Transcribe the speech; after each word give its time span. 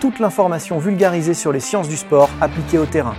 toute 0.00 0.18
l'information 0.20 0.78
vulgarisée 0.78 1.34
sur 1.34 1.52
les 1.52 1.60
sciences 1.60 1.88
du 1.88 1.96
sport 1.96 2.30
appliquées 2.40 2.78
au 2.78 2.86
terrain. 2.86 3.16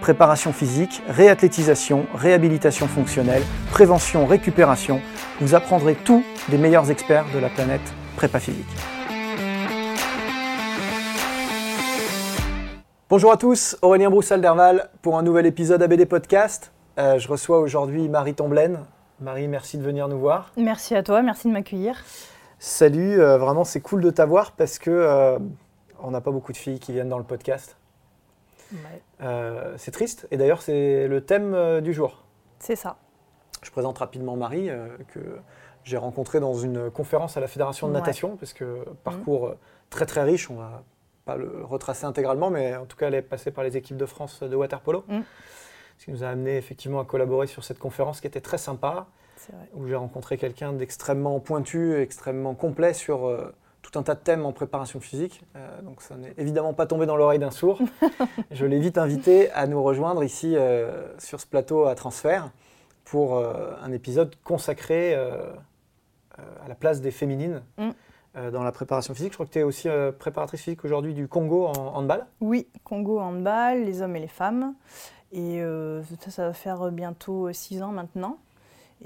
Préparation 0.00 0.52
physique, 0.52 1.02
réathlétisation, 1.08 2.06
réhabilitation 2.14 2.86
fonctionnelle, 2.86 3.42
prévention, 3.70 4.26
récupération, 4.26 5.00
vous 5.40 5.54
apprendrez 5.54 5.94
tout 5.94 6.22
des 6.48 6.58
meilleurs 6.58 6.90
experts 6.90 7.26
de 7.34 7.38
la 7.38 7.48
planète 7.48 7.94
prépa 8.16 8.38
physique. 8.38 8.66
Bonjour 13.08 13.32
à 13.32 13.36
tous, 13.36 13.76
Aurélien 13.82 14.10
Broussal-Derval 14.10 14.90
pour 15.02 15.18
un 15.18 15.22
nouvel 15.22 15.46
épisode 15.46 15.82
ABD 15.82 16.04
Podcast. 16.06 16.72
Euh, 16.98 17.18
je 17.18 17.28
reçois 17.28 17.58
aujourd'hui 17.58 18.08
Marie 18.08 18.34
Tomblaine. 18.34 18.80
Marie, 19.20 19.48
merci 19.48 19.78
de 19.78 19.82
venir 19.82 20.08
nous 20.08 20.18
voir. 20.18 20.52
Merci 20.56 20.94
à 20.94 21.02
toi, 21.02 21.22
merci 21.22 21.48
de 21.48 21.52
m'accueillir. 21.52 22.02
Salut, 22.58 23.20
euh, 23.20 23.36
vraiment 23.36 23.64
c'est 23.64 23.80
cool 23.80 24.00
de 24.00 24.10
t'avoir 24.10 24.52
parce 24.52 24.78
que 24.78 24.90
euh, 24.90 25.38
on 26.04 26.10
n'a 26.10 26.20
pas 26.20 26.30
beaucoup 26.30 26.52
de 26.52 26.56
filles 26.56 26.78
qui 26.78 26.92
viennent 26.92 27.08
dans 27.08 27.18
le 27.18 27.24
podcast. 27.24 27.76
Euh, 29.20 29.74
c'est 29.76 29.90
triste 29.90 30.26
et 30.30 30.36
d'ailleurs 30.36 30.62
c'est 30.62 31.06
le 31.06 31.20
thème 31.24 31.54
euh, 31.54 31.80
du 31.80 31.92
jour. 31.92 32.24
C'est 32.58 32.76
ça. 32.76 32.96
Je 33.62 33.70
présente 33.70 33.98
rapidement 33.98 34.36
Marie 34.36 34.68
euh, 34.68 34.88
que 35.12 35.20
j'ai 35.84 35.96
rencontrée 35.96 36.40
dans 36.40 36.54
une 36.54 36.90
conférence 36.90 37.36
à 37.36 37.40
la 37.40 37.46
Fédération 37.46 37.86
de 37.88 37.92
Ouais. 37.92 38.00
natation 38.00 38.36
parce 38.36 38.52
que 38.52 38.84
parcours 39.04 39.46
euh, 39.46 39.58
très 39.90 40.06
très 40.06 40.22
riche, 40.24 40.50
on 40.50 40.56
va 40.56 40.82
pas 41.24 41.36
le 41.36 41.62
retracer 41.64 42.04
intégralement 42.04 42.50
mais 42.50 42.74
en 42.74 42.86
tout 42.86 42.96
cas 42.96 43.08
elle 43.08 43.14
est 43.14 43.22
passée 43.22 43.50
par 43.50 43.62
les 43.64 43.76
équipes 43.76 43.96
de 43.96 44.06
France 44.06 44.42
de 44.42 44.56
waterpolo. 44.56 45.04
Mm. 45.08 45.20
Ce 45.98 46.04
qui 46.06 46.10
nous 46.10 46.24
a 46.24 46.28
amené 46.28 46.56
effectivement 46.56 46.98
à 47.00 47.04
collaborer 47.04 47.46
sur 47.46 47.62
cette 47.62 47.78
conférence 47.78 48.20
qui 48.20 48.26
était 48.26 48.40
très 48.40 48.58
sympa. 48.58 49.06
Où 49.74 49.86
j'ai 49.86 49.94
rencontré 49.94 50.38
quelqu'un 50.38 50.72
d'extrêmement 50.72 51.38
pointu, 51.38 52.00
extrêmement 52.00 52.54
complet 52.54 52.94
sur 52.94 53.26
euh, 53.26 53.54
tout 53.84 53.98
un 53.98 54.02
tas 54.02 54.14
de 54.14 54.20
thèmes 54.20 54.46
en 54.46 54.52
préparation 54.52 54.98
physique. 54.98 55.42
Euh, 55.56 55.82
donc 55.82 56.00
ça 56.00 56.16
n'est 56.16 56.34
évidemment 56.38 56.72
pas 56.72 56.86
tombé 56.86 57.06
dans 57.06 57.16
l'oreille 57.16 57.38
d'un 57.38 57.50
sourd. 57.50 57.80
Je 58.50 58.66
l'ai 58.66 58.80
vite 58.80 58.98
invité 58.98 59.50
à 59.52 59.66
nous 59.66 59.82
rejoindre 59.82 60.24
ici 60.24 60.56
euh, 60.56 61.06
sur 61.18 61.40
ce 61.40 61.46
plateau 61.46 61.84
à 61.84 61.94
transfert 61.94 62.50
pour 63.04 63.36
euh, 63.36 63.72
un 63.82 63.92
épisode 63.92 64.34
consacré 64.42 65.14
à 65.14 66.68
la 66.68 66.74
place 66.74 67.00
des 67.00 67.10
féminines 67.10 67.62
Mm. 67.76 68.50
dans 68.50 68.64
la 68.64 68.72
préparation 68.72 69.14
physique. 69.14 69.32
Je 69.32 69.36
crois 69.36 69.46
que 69.46 69.52
tu 69.52 69.60
es 69.60 69.62
aussi 69.62 69.88
préparatrice 70.18 70.62
physique 70.62 70.84
aujourd'hui 70.84 71.14
du 71.14 71.28
Congo 71.28 71.66
en 71.66 71.94
handball. 71.94 72.26
Oui, 72.40 72.66
Congo 72.82 73.20
handball, 73.20 73.84
les 73.84 74.02
hommes 74.02 74.16
et 74.16 74.20
les 74.20 74.26
femmes. 74.26 74.74
Et 75.30 75.62
ça, 76.20 76.30
ça 76.32 76.46
va 76.48 76.52
faire 76.52 76.90
bientôt 76.90 77.52
six 77.52 77.80
ans 77.84 77.92
maintenant. 77.92 78.38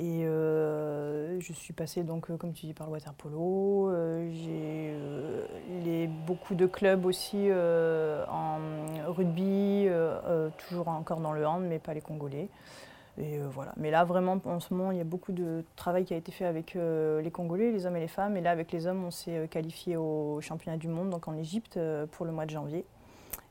Et 0.00 0.24
euh, 0.24 1.40
je 1.40 1.52
suis 1.52 1.72
passée 1.72 2.04
donc, 2.04 2.30
euh, 2.30 2.36
comme 2.36 2.52
tu 2.52 2.66
dis, 2.66 2.72
par 2.72 2.86
le 2.86 2.92
water 2.92 3.12
polo. 3.14 3.90
Euh, 3.90 4.30
J'ai 5.82 6.06
beaucoup 6.06 6.54
de 6.54 6.66
clubs 6.66 7.04
aussi 7.04 7.48
en 7.50 8.58
rugby, 9.08 9.88
toujours 10.68 10.88
encore 10.88 11.20
dans 11.20 11.32
le 11.32 11.44
hand, 11.46 11.64
mais 11.68 11.80
pas 11.80 11.94
les 11.94 12.00
Congolais. 12.00 12.48
Et 13.20 13.40
voilà. 13.50 13.72
Mais 13.76 13.90
là, 13.90 14.04
vraiment, 14.04 14.38
en 14.44 14.60
ce 14.60 14.72
moment, 14.72 14.92
il 14.92 14.98
y 14.98 15.00
a 15.00 15.04
beaucoup 15.04 15.32
de 15.32 15.64
travail 15.74 16.04
qui 16.04 16.14
a 16.14 16.16
été 16.16 16.30
fait 16.30 16.44
avec 16.44 16.74
les 16.74 17.30
Congolais, 17.32 17.72
les 17.72 17.84
hommes 17.86 17.96
et 17.96 18.00
les 18.00 18.08
femmes. 18.08 18.36
Et 18.36 18.40
là, 18.40 18.52
avec 18.52 18.70
les 18.70 18.86
hommes, 18.86 19.04
on 19.04 19.10
s'est 19.10 19.48
qualifié 19.50 19.96
au 19.96 20.40
championnat 20.40 20.78
du 20.78 20.86
monde, 20.86 21.10
donc 21.10 21.26
en 21.26 21.36
Égypte, 21.36 21.78
pour 22.12 22.24
le 22.24 22.32
mois 22.32 22.44
de 22.44 22.50
janvier. 22.50 22.84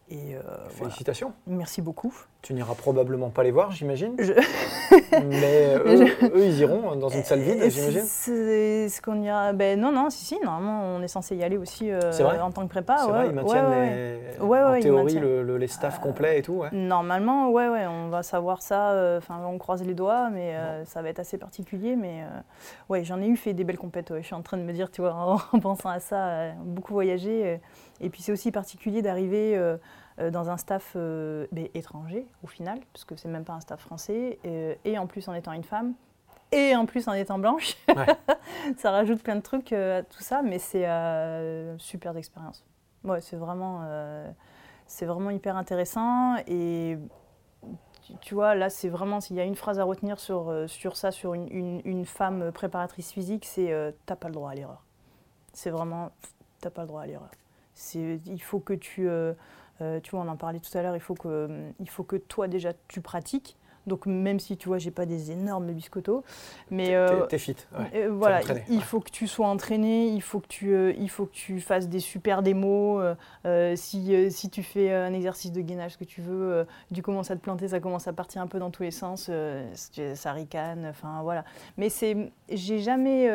Et 0.09 0.35
euh, 0.35 0.39
voilà. 0.41 0.69
Félicitations. 0.69 1.33
Merci 1.47 1.81
beaucoup. 1.81 2.13
Tu 2.41 2.53
n'iras 2.53 2.75
probablement 2.75 3.29
pas 3.29 3.43
les 3.43 3.51
voir, 3.51 3.71
j'imagine. 3.71 4.15
Je- 4.17 4.31
Mais 5.21 5.75
euh, 5.75 5.79
eux, 5.85 6.29
eux, 6.33 6.45
ils 6.45 6.59
iront 6.59 6.95
dans 6.95 7.09
une 7.09 7.23
salle 7.25 7.39
vide, 7.41 7.61
j'imagine. 7.69 8.03
C'est 8.05 8.87
ce 8.87 9.01
qu'on 9.01 9.21
ira. 9.21 9.51
Ben 9.51 9.77
non, 9.77 9.91
non, 9.91 10.09
si, 10.09 10.23
si, 10.23 10.39
normalement, 10.39 10.81
on 10.95 11.01
est 11.01 11.09
censé 11.09 11.35
y 11.35 11.43
aller 11.43 11.57
aussi 11.57 11.91
euh, 11.91 11.99
en 12.41 12.51
tant 12.51 12.63
que 12.63 12.69
prépa. 12.69 12.97
C'est 12.99 13.05
ouais, 13.07 13.11
vrai, 13.11 13.27
ils 13.27 13.33
maintiennent 13.33 13.65
ouais, 13.69 14.19
les- 14.39 14.45
Ouais, 14.45 14.61
en 14.61 14.79
théorie 14.79 15.03
maintiennent. 15.03 15.23
le, 15.23 15.43
le- 15.43 15.57
les 15.57 15.67
staffs 15.67 15.99
complets 15.99 16.39
et 16.39 16.41
tout. 16.41 16.63
Normalement, 16.71 17.49
ouais, 17.49 17.67
ouais, 17.67 17.85
on 17.87 18.07
va 18.07 18.23
savoir 18.23 18.61
ça. 18.61 18.91
euh, 18.91 19.17
Enfin, 19.17 19.41
on 19.45 19.57
croise 19.57 19.83
les 19.83 19.93
doigts, 19.93 20.29
mais 20.29 20.55
euh, 20.55 20.85
ça 20.85 21.01
va 21.01 21.09
être 21.09 21.19
assez 21.19 21.37
particulier. 21.37 21.97
Mais 21.97 22.21
euh, 22.21 22.39
ouais, 22.87 23.03
j'en 23.03 23.19
ai 23.21 23.27
eu 23.27 23.35
fait 23.35 23.53
des 23.53 23.65
belles 23.65 23.77
compètes. 23.77 24.13
Je 24.15 24.21
suis 24.21 24.35
en 24.35 24.41
train 24.41 24.55
de 24.57 24.63
me 24.63 24.71
dire, 24.71 24.89
tu 24.89 25.01
vois, 25.01 25.13
en, 25.13 25.35
en 25.51 25.59
pensant 25.59 25.89
à 25.89 25.99
ça, 25.99 26.27
euh, 26.27 26.51
beaucoup 26.63 26.93
voyagé. 26.93 27.59
Et 28.01 28.09
puis 28.09 28.21
c'est 28.21 28.31
aussi 28.31 28.51
particulier 28.51 29.01
d'arriver 29.01 29.55
euh, 29.57 29.77
euh, 30.19 30.29
dans 30.31 30.49
un 30.49 30.57
staff 30.57 30.93
euh, 30.95 31.45
étranger, 31.73 32.25
au 32.43 32.47
final, 32.47 32.79
parce 32.93 33.05
que 33.05 33.15
c'est 33.15 33.27
même 33.29 33.43
pas 33.45 33.53
un 33.53 33.59
staff 33.61 33.79
français, 33.81 34.39
et 34.85 34.97
en 34.97 35.07
plus 35.07 35.27
en 35.27 35.33
étant 35.33 35.51
une 35.53 35.63
femme. 35.63 35.93
Et 36.53 36.75
en 36.75 36.85
plus 36.85 37.07
en 37.09 37.13
étant 37.13 37.39
blanche, 37.39 37.75
Ouais. 37.89 38.05
ça 38.77 38.91
rajoute 38.91 39.21
plein 39.21 39.35
de 39.35 39.41
trucs 39.41 39.73
à 39.73 40.03
tout 40.03 40.21
ça, 40.21 40.41
mais 40.41 40.59
c'est 40.59 40.87
euh, 40.87 41.77
super 41.77 42.13
d'expérience. 42.13 42.63
Ouais, 43.03 43.19
c'est 43.21 43.35
vraiment, 43.35 43.81
c'est 44.85 45.05
vraiment 45.05 45.29
hyper 45.29 45.57
intéressant 45.57 46.35
et 46.47 46.97
tu, 48.21 48.33
vois, 48.35 48.55
là, 48.55 48.69
c'est 48.69 48.87
vraiment, 48.87 49.19
s'il 49.19 49.35
y 49.35 49.41
a 49.41 49.43
une 49.43 49.55
phrase 49.57 49.79
à 49.79 49.83
retenir 49.83 50.17
sur, 50.19 50.53
sur 50.67 50.95
ça, 50.95 51.11
sur 51.11 51.33
une, 51.33 51.47
une- 51.51 51.81
une 51.83 52.05
femme 52.05 52.51
préparatrice 52.53 53.11
physique, 53.11 53.43
c'est 53.45 53.73
euh, 53.73 53.91
t'as 54.05 54.15
pas 54.15 54.29
le 54.29 54.33
droit 54.33 54.51
à 54.51 54.55
l'erreur. 54.55 54.81
C'est 55.51 55.69
vraiment, 55.69 56.11
t'as 56.61 56.69
pas 56.69 56.83
le 56.83 56.87
droit 56.87 57.01
à 57.01 57.05
l'erreur. 57.07 57.29
Il 57.93 58.41
faut 58.41 58.59
que 58.59 58.73
tu, 58.73 59.07
euh, 59.09 59.33
euh, 59.81 59.99
tu 60.01 60.11
vois, 60.11 60.21
on 60.21 60.27
en 60.27 60.37
parlait 60.37 60.59
tout 60.59 60.75
à 60.77 60.81
l'heure, 60.81 60.95
il 60.95 61.01
faut 61.01 61.13
que, 61.15 61.47
il 61.79 61.89
faut 61.89 62.03
que 62.03 62.15
toi 62.15 62.47
déjà 62.47 62.71
tu 62.87 63.01
pratiques. 63.01 63.55
Donc 63.85 64.05
même 64.05 64.37
si 64.37 64.57
tu 64.57 64.67
vois, 64.67 64.79
j'ai 64.79 64.91
pas 64.91 65.05
des 65.05 65.31
énormes 65.31 65.71
biscottos, 65.71 66.21
mais 66.69 66.87
T'es- 66.87 66.95
euh, 66.95 67.25
T'es 67.27 67.37
fit. 67.37 67.55
ouais. 67.79 67.89
euh, 67.95 68.11
voilà, 68.11 68.39
entraîné, 68.39 68.63
il 68.67 68.75
ouais. 68.79 68.83
faut 68.83 68.99
que 68.99 69.09
tu 69.09 69.27
sois 69.27 69.47
entraîné, 69.47 70.07
il 70.09 70.21
faut 70.21 70.41
que 70.41 70.47
tu, 70.47 70.73
euh, 70.73 70.91
il 70.97 71.09
faut 71.09 71.25
que 71.25 71.31
tu 71.31 71.61
fasses 71.61 71.87
des 71.87 72.01
super 72.01 72.43
démos. 72.43 73.01
si, 73.75 74.29
si 74.29 74.49
tu 74.49 74.61
fais 74.61 74.93
un 74.93 75.13
exercice 75.13 75.53
de 75.53 75.61
gainage, 75.61 75.93
ce 75.93 75.97
que 75.97 76.03
tu 76.03 76.19
veux, 76.21 76.67
tu 76.93 77.01
commences 77.01 77.31
à 77.31 77.37
te 77.37 77.41
planter, 77.41 77.69
ça 77.69 77.79
commence 77.79 78.09
à 78.09 78.13
partir 78.13 78.41
un 78.41 78.47
peu 78.47 78.59
dans 78.59 78.71
tous 78.71 78.83
les 78.83 78.91
sens, 78.91 79.31
ça 80.15 80.31
ricane, 80.33 80.85
enfin 80.89 81.21
voilà. 81.23 81.45
Mais 81.77 81.87
c'est, 81.87 82.29
j'ai 82.51 82.79
jamais, 82.79 83.29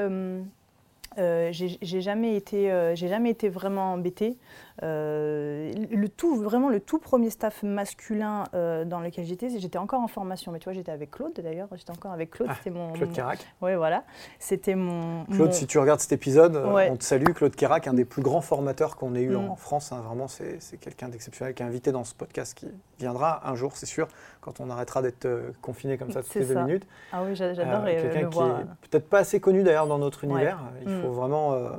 euh, 1.18 1.50
j'ai 1.52 2.00
jamais 2.00 2.36
été, 2.36 2.70
euh, 2.72 2.94
j'ai 2.94 3.08
jamais 3.08 3.30
été 3.30 3.48
vraiment 3.48 3.92
embêtée. 3.94 4.38
Euh, 4.82 5.72
le 5.90 6.08
tout, 6.08 6.36
vraiment 6.36 6.68
le 6.68 6.80
tout 6.80 6.98
premier 6.98 7.30
staff 7.30 7.62
masculin 7.62 8.44
euh, 8.54 8.84
dans 8.84 9.00
lequel 9.00 9.24
j'étais, 9.24 9.48
j'étais 9.58 9.78
encore 9.78 10.00
en 10.00 10.08
formation, 10.08 10.50
mais 10.50 10.58
tu 10.58 10.64
vois, 10.64 10.72
j'étais 10.72 10.90
avec 10.92 11.10
Claude 11.10 11.32
d'ailleurs, 11.34 11.68
j'étais 11.74 11.90
encore 11.90 12.12
avec 12.12 12.30
Claude, 12.30 12.48
Ah, 12.50 12.54
c'était 12.58 12.70
mon... 12.70 12.92
Claude 12.92 13.12
Carac. 13.12 13.38
Ouais, 13.60 13.76
voilà, 13.76 14.04
c'était 14.38 14.74
mon... 14.74 15.24
Claude, 15.26 15.48
mon- 15.48 15.52
si 15.52 15.66
tu 15.66 15.78
regardes 15.78 16.00
cet 16.00 16.12
épisode, 16.12 16.56
Ouais. 16.56 16.88
on 16.90 16.96
te 16.96 17.04
salue. 17.04 17.32
Claude 17.34 17.54
Carac, 17.54 17.86
un 17.86 17.94
des 17.94 18.04
plus 18.04 18.22
grands 18.22 18.40
formateurs 18.40 18.96
qu'on 18.96 19.14
ait 19.14 19.22
eu 19.22 19.36
Mm. 19.36 19.50
en 19.50 19.56
France. 19.56 19.92
hein. 19.92 20.00
vraiment, 20.06 20.28
c'est 20.28 20.60
c'est 20.60 20.76
quelqu'un 20.78 21.08
d'exceptionnel 21.08 21.54
qui 21.54 21.62
est 21.62 21.66
invité 21.66 21.92
dans 21.92 22.04
ce 22.04 22.14
podcast 22.14 22.54
qui 22.54 22.66
viendra 22.98 23.48
un 23.48 23.54
jour, 23.54 23.72
c'est 23.76 23.86
sûr, 23.86 24.08
quand 24.42 24.60
on 24.60 24.68
arrêtera 24.68 25.00
d'être 25.00 25.24
euh, 25.24 25.50
confiné 25.62 25.96
comme 25.96 26.10
ça 26.10 26.22
toutes 26.22 26.34
les 26.34 26.44
deux 26.44 26.60
minutes. 26.64 26.86
Ah 27.12 27.22
oui, 27.24 27.34
j'a- 27.34 27.46
Euh, 27.46 27.54
j'adore 27.54 27.84
euh, 27.86 28.02
Quelqu'un 28.02 28.28
qui 28.28 28.34
voir. 28.34 28.60
est 28.60 28.64
peut-être 28.90 29.08
pas 29.08 29.20
assez 29.20 29.40
connu 29.40 29.62
d'ailleurs 29.62 29.86
dans 29.86 29.98
notre 29.98 30.26
Ouais. 30.26 30.30
univers. 30.32 30.58
Il, 30.84 30.88
Mm. 30.92 31.00
faut 31.02 31.12
vraiment, 31.12 31.52
euh, 31.54 31.70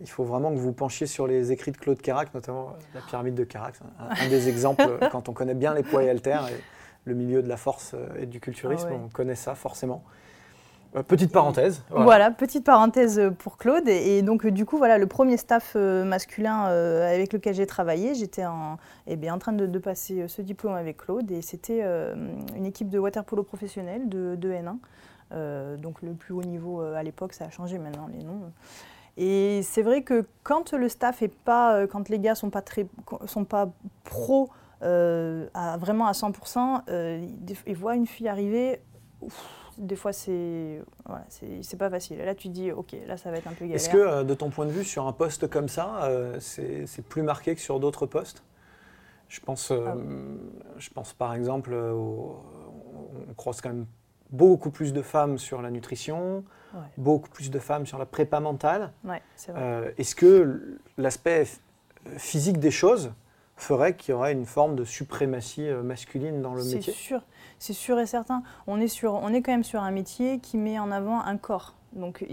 il 0.00 0.08
faut 0.08 0.24
vraiment 0.24 0.50
que 0.50 0.56
vous 0.58 0.72
penchiez 0.72 1.06
sur 1.06 1.26
les 1.26 1.52
écrits 1.52 1.72
de 1.72 1.76
Claude 1.76 2.00
Carac, 2.00 2.32
notamment 2.34 2.72
la 2.94 3.00
pyramide 3.02 3.34
de 3.34 3.44
Carac. 3.44 3.74
Un, 4.00 4.24
un 4.24 4.28
des 4.28 4.48
exemples, 4.48 4.98
quand 5.12 5.28
on 5.28 5.32
connaît 5.34 5.54
bien 5.54 5.74
les 5.74 5.82
poids 5.82 6.02
et 6.02 6.08
haltères 6.10 6.48
et 6.48 6.58
le 7.04 7.14
milieu 7.14 7.42
de 7.42 7.48
la 7.48 7.58
force 7.58 7.94
et 8.18 8.24
du 8.26 8.40
culturisme, 8.40 8.88
Ah 8.90 8.94
ouais. 8.94 9.00
on 9.04 9.08
connaît 9.10 9.34
ça 9.36 9.54
forcément. 9.54 10.02
Euh, 10.96 11.02
petite 11.02 11.32
parenthèse. 11.32 11.82
Voilà. 11.90 12.30
petite 12.30 12.64
parenthèse 12.64 13.18
euh, 13.18 13.30
pour 13.30 13.56
Claude. 13.56 13.88
Et, 13.88 14.22
donc, 14.22 14.46
euh, 14.46 14.50
du 14.50 14.64
coup, 14.64 14.78
voilà, 14.78 14.98
le 14.98 15.06
premier 15.06 15.36
staff 15.36 15.74
masculin 15.74 16.64
avec 16.64 17.32
lequel 17.32 17.54
j'ai 17.54 17.66
travaillé, 17.66 18.14
j'étais 18.14 18.46
en, 18.46 18.78
eh 19.06 19.16
bien, 19.16 19.34
en 19.34 19.38
train 19.38 19.52
de, 19.52 19.78
passer 19.78 20.28
ce 20.28 20.40
diplôme 20.40 20.74
avec 20.74 20.98
Claude. 20.98 21.30
Et 21.30 21.42
c'était 21.42 21.82
une 21.82 22.66
équipe 22.66 22.88
de 22.88 22.98
waterpolo 22.98 23.42
professionnel 23.42 24.08
de, 24.08 24.36
de 24.36 24.50
N1. 24.50 24.76
Euh, 25.32 25.76
donc, 25.76 26.00
le 26.02 26.12
plus 26.12 26.32
haut 26.32 26.44
niveau 26.44 26.80
à 26.80 27.02
l'époque, 27.02 27.32
ça 27.32 27.46
a 27.46 27.50
changé 27.50 27.78
maintenant 27.78 28.08
les 28.12 28.24
noms. 28.24 28.40
Et 29.16 29.60
c'est 29.62 29.82
vrai 29.82 30.02
que 30.02 30.26
quand 30.42 30.72
le 30.72 30.88
staff 30.88 31.22
est 31.22 31.28
pas, 31.28 31.86
quand 31.86 32.08
les 32.08 32.18
gars 32.18 32.34
sont 32.34 32.50
pas 32.50 32.62
très, 32.62 32.86
sont 33.26 33.44
pas 33.44 33.68
à, 34.82 35.76
vraiment 35.78 36.06
à 36.06 36.12
100%, 36.12 36.82
euh, 36.88 37.26
ils, 37.48 37.56
ils 37.66 37.76
voient 37.76 37.94
une 37.94 38.06
fille 38.06 38.28
arriver. 38.28 38.80
Des 39.78 39.96
fois, 39.96 40.12
c'est 40.12 40.82
voilà, 41.06 41.24
c'est 41.28 41.76
pas 41.78 41.90
facile. 41.90 42.18
Là, 42.18 42.34
tu 42.34 42.48
dis, 42.48 42.70
ok, 42.72 42.94
là, 43.06 43.16
ça 43.16 43.30
va 43.30 43.36
être 43.38 43.46
un 43.46 43.52
peu 43.52 43.64
galère. 43.64 43.76
Est-ce 43.76 43.88
que, 43.90 43.96
euh, 43.96 44.24
de 44.24 44.34
ton 44.34 44.50
point 44.50 44.66
de 44.66 44.70
vue, 44.70 44.84
sur 44.84 45.06
un 45.06 45.12
poste 45.12 45.48
comme 45.48 45.68
ça, 45.68 46.04
euh, 46.04 46.36
c'est 46.40 46.86
plus 47.08 47.22
marqué 47.22 47.54
que 47.54 47.60
sur 47.60 47.80
d'autres 47.80 48.06
postes? 48.06 48.42
Je 49.28 49.40
pense, 49.40 49.70
euh, 49.70 49.84
Ah. 49.86 49.94
je 50.78 50.90
pense 50.90 51.12
par 51.12 51.34
exemple, 51.34 51.72
au- 51.74 52.40
on 53.30 53.34
croise 53.34 53.60
quand 53.60 53.70
même 53.70 53.86
beaucoup 54.30 54.70
plus 54.70 54.92
de 54.92 55.02
femmes 55.02 55.38
sur 55.38 55.62
la 55.62 55.70
nutrition, 55.70 56.44
Ouais. 56.74 56.80
beaucoup 56.98 57.28
plus 57.30 57.50
de 57.50 57.58
femmes 57.58 57.86
sur 57.86 57.98
la 57.98 58.06
prépa 58.06 58.40
mentale. 58.40 58.92
Ouais. 59.04 59.22
Euh, 59.50 59.90
Est-ce 59.98 60.14
que 60.14 60.78
l'aspect 60.98 61.46
physique 62.16 62.58
des 62.58 62.70
choses 62.70 63.12
ferait 63.56 63.96
qu'il 63.96 64.12
y 64.12 64.14
aurait 64.14 64.32
une 64.32 64.46
forme 64.46 64.76
de 64.76 64.84
suprématie 64.84 65.68
euh, 65.68 65.82
masculine 65.82 66.42
dans 66.42 66.54
le 66.54 66.62
C'est 66.62 66.76
métier? 66.76 66.92
sûr, 66.92 67.22
c'est 67.58 67.72
sûr 67.72 67.98
et 68.00 68.06
certain. 68.06 68.42
On 68.66 68.80
est, 68.80 68.88
sur, 68.88 69.14
on 69.14 69.32
est 69.32 69.42
quand 69.42 69.52
même 69.52 69.64
sur 69.64 69.82
un 69.82 69.90
métier 69.90 70.38
qui 70.40 70.56
met 70.58 70.78
en 70.78 70.90
avant 70.90 71.20
un 71.20 71.36
corps. 71.36 71.74
Donc, 71.94 72.24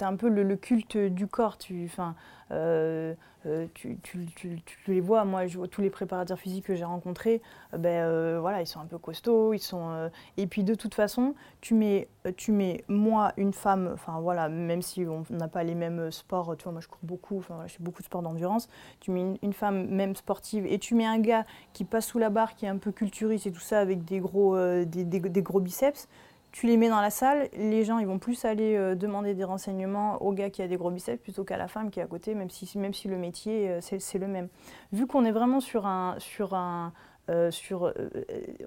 as 0.00 0.06
un 0.06 0.16
peu 0.16 0.28
le, 0.28 0.56
culte 0.56 0.96
du 0.96 1.26
corps. 1.26 1.58
Tu, 1.58 1.88
'fin, 1.88 2.14
euh, 2.50 3.14
euh, 3.46 3.66
tu, 3.74 3.98
tu- 4.02 4.26
tu- 4.36 4.60
tu 4.62 4.92
les 4.92 5.00
vois, 5.00 5.24
moi, 5.24 5.46
je 5.46 5.58
vois 5.58 5.68
tous 5.68 5.80
les 5.80 5.90
préparateurs 5.90 6.38
physiques 6.38 6.66
que 6.66 6.74
j'ai 6.74 6.84
rencontrés, 6.84 7.40
euh, 7.74 7.78
ben, 7.78 8.04
euh, 8.04 8.38
voilà, 8.40 8.60
ils 8.60 8.66
sont 8.66 8.80
un 8.80 8.86
peu 8.86 8.98
costauds. 8.98 9.52
Ils 9.54 9.58
sont, 9.58 10.10
et 10.36 10.46
puis, 10.46 10.64
de 10.64 10.74
toute 10.74 10.94
façon, 10.94 11.34
tu 11.60 11.74
mets, 11.74 12.08
tu 12.36 12.52
mets 12.52 12.84
moi, 12.88 13.32
une 13.36 13.52
femme, 13.52 13.90
enfin 13.94 14.20
voilà, 14.20 14.48
même 14.48 14.82
si 14.82 15.04
on 15.06 15.24
n'a 15.30 15.48
pas 15.48 15.64
les 15.64 15.74
mêmes 15.74 16.10
sports, 16.10 16.56
tu 16.56 16.64
vois, 16.64 16.72
moi 16.72 16.80
je 16.80 16.88
cours 16.88 16.98
beaucoup, 17.02 17.38
enfin, 17.38 17.54
voilà, 17.54 17.68
je 17.68 17.74
fais 17.74 17.82
beaucoup 17.82 18.02
de 18.02 18.06
sports 18.06 18.22
d'endurance, 18.22 18.68
tu 19.00 19.10
mets 19.10 19.34
une, 19.42 19.52
femme 19.52 19.86
même 19.88 20.14
sportive 20.16 20.66
et 20.66 20.78
tu 20.78 20.94
mets 20.94 21.06
un 21.06 21.18
gars 21.18 21.44
qui 21.72 21.84
passe 21.84 22.06
sous 22.06 22.18
la 22.18 22.30
barre, 22.30 22.54
qui 22.54 22.66
est 22.66 22.68
un 22.68 22.78
peu 22.78 22.92
culturiste 22.92 23.46
et 23.46 23.52
tout 23.52 23.60
ça, 23.60 23.80
avec 23.80 24.04
des 24.04 24.20
gros, 24.20 24.56
des 24.84 25.42
gros 25.42 25.60
biceps, 25.60 26.08
tu 26.52 26.66
les 26.66 26.76
mets 26.76 26.90
dans 26.90 27.00
la 27.00 27.10
salle, 27.10 27.48
les 27.56 27.84
gens 27.84 27.98
ils 27.98 28.06
vont 28.06 28.18
plus 28.18 28.44
aller 28.44 28.76
euh, 28.76 28.94
demander 28.94 29.34
des 29.34 29.44
renseignements 29.44 30.22
au 30.22 30.32
gars 30.32 30.50
qui 30.50 30.60
a 30.60 30.68
des 30.68 30.76
gros 30.76 30.90
biceps 30.90 31.22
plutôt 31.22 31.44
qu'à 31.44 31.56
la 31.56 31.66
femme 31.66 31.90
qui 31.90 31.98
est 31.98 32.02
à 32.02 32.06
côté, 32.06 32.34
même 32.34 32.50
si, 32.50 32.78
même 32.78 32.92
si 32.92 33.08
le 33.08 33.16
métier 33.16 33.70
euh, 33.70 33.80
c'est 33.80 34.18
le 34.18 34.28
même. 34.28 34.48
Vu 34.92 35.06
qu'on 35.06 35.24
est 35.24 35.32
vraiment 35.32 35.60
sur 35.60 35.86
un, 35.86 36.14
sur 36.18 36.54
un, 36.54 36.92
euh, 37.30 37.50
sur, 37.50 37.86
euh, 37.86 37.92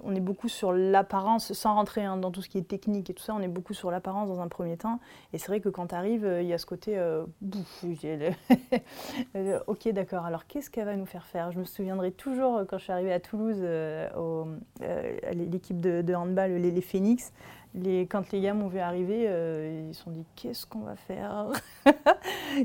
on 0.04 0.16
est 0.16 0.20
beaucoup 0.20 0.48
sur 0.48 0.74
l'apparence, 0.74 1.54
sans 1.54 1.76
rentrer 1.76 2.04
hein, 2.04 2.18
dans 2.18 2.32
tout 2.32 2.42
ce 2.42 2.50
qui 2.50 2.58
est 2.58 2.68
technique 2.68 3.10
et 3.10 3.14
tout 3.14 3.22
ça, 3.22 3.36
on 3.36 3.42
est 3.42 3.48
beaucoup 3.48 3.76
sur 3.76 3.92
l'apparence 3.92 4.30
dans 4.30 4.40
un 4.40 4.48
premier 4.48 4.78
temps. 4.78 5.00
Et 5.34 5.38
c'est 5.38 5.48
vrai 5.48 5.60
que 5.60 5.70
quand 5.70 5.88
tu 5.88 5.96
arrives, 5.96 6.28
il 6.42 6.48
y 6.48 6.54
a 6.54 6.58
ce 6.58 6.66
côté, 6.66 6.98
ok 9.68 9.90
d'accord, 9.90 10.26
alors 10.26 10.48
qu'est-ce 10.48 10.72
qu'elle 10.72 10.86
va 10.86 10.96
nous 10.96 11.06
faire 11.06 11.26
faire? 11.26 11.52
Je 11.52 11.60
me 11.60 11.66
souviendrai 11.66 12.12
toujours 12.12 12.62
quand 12.68 12.78
je 12.78 12.84
suis 12.84 12.94
arrivée 12.94 13.14
à 13.14 13.20
Toulouse, 13.20 13.62
à 13.62 15.34
l'équipe 15.34 15.82
de, 15.82 16.02
de 16.02 16.16
handball, 16.16 16.54
les, 16.54 16.72
les 16.72 16.82
Phoenix, 16.82 17.34
les, 17.76 18.08
quand 18.08 18.32
les 18.32 18.42
gars 18.42 18.54
m'ont 18.54 18.68
vu 18.68 18.80
arriver, 18.80 19.26
euh, 19.28 19.88
ils 19.90 19.94
se 19.94 20.04
sont 20.04 20.12
dit 20.12 20.26
qu'est-ce 20.36 20.66
qu'on 20.66 20.80
va 20.80 20.96
faire 20.96 21.48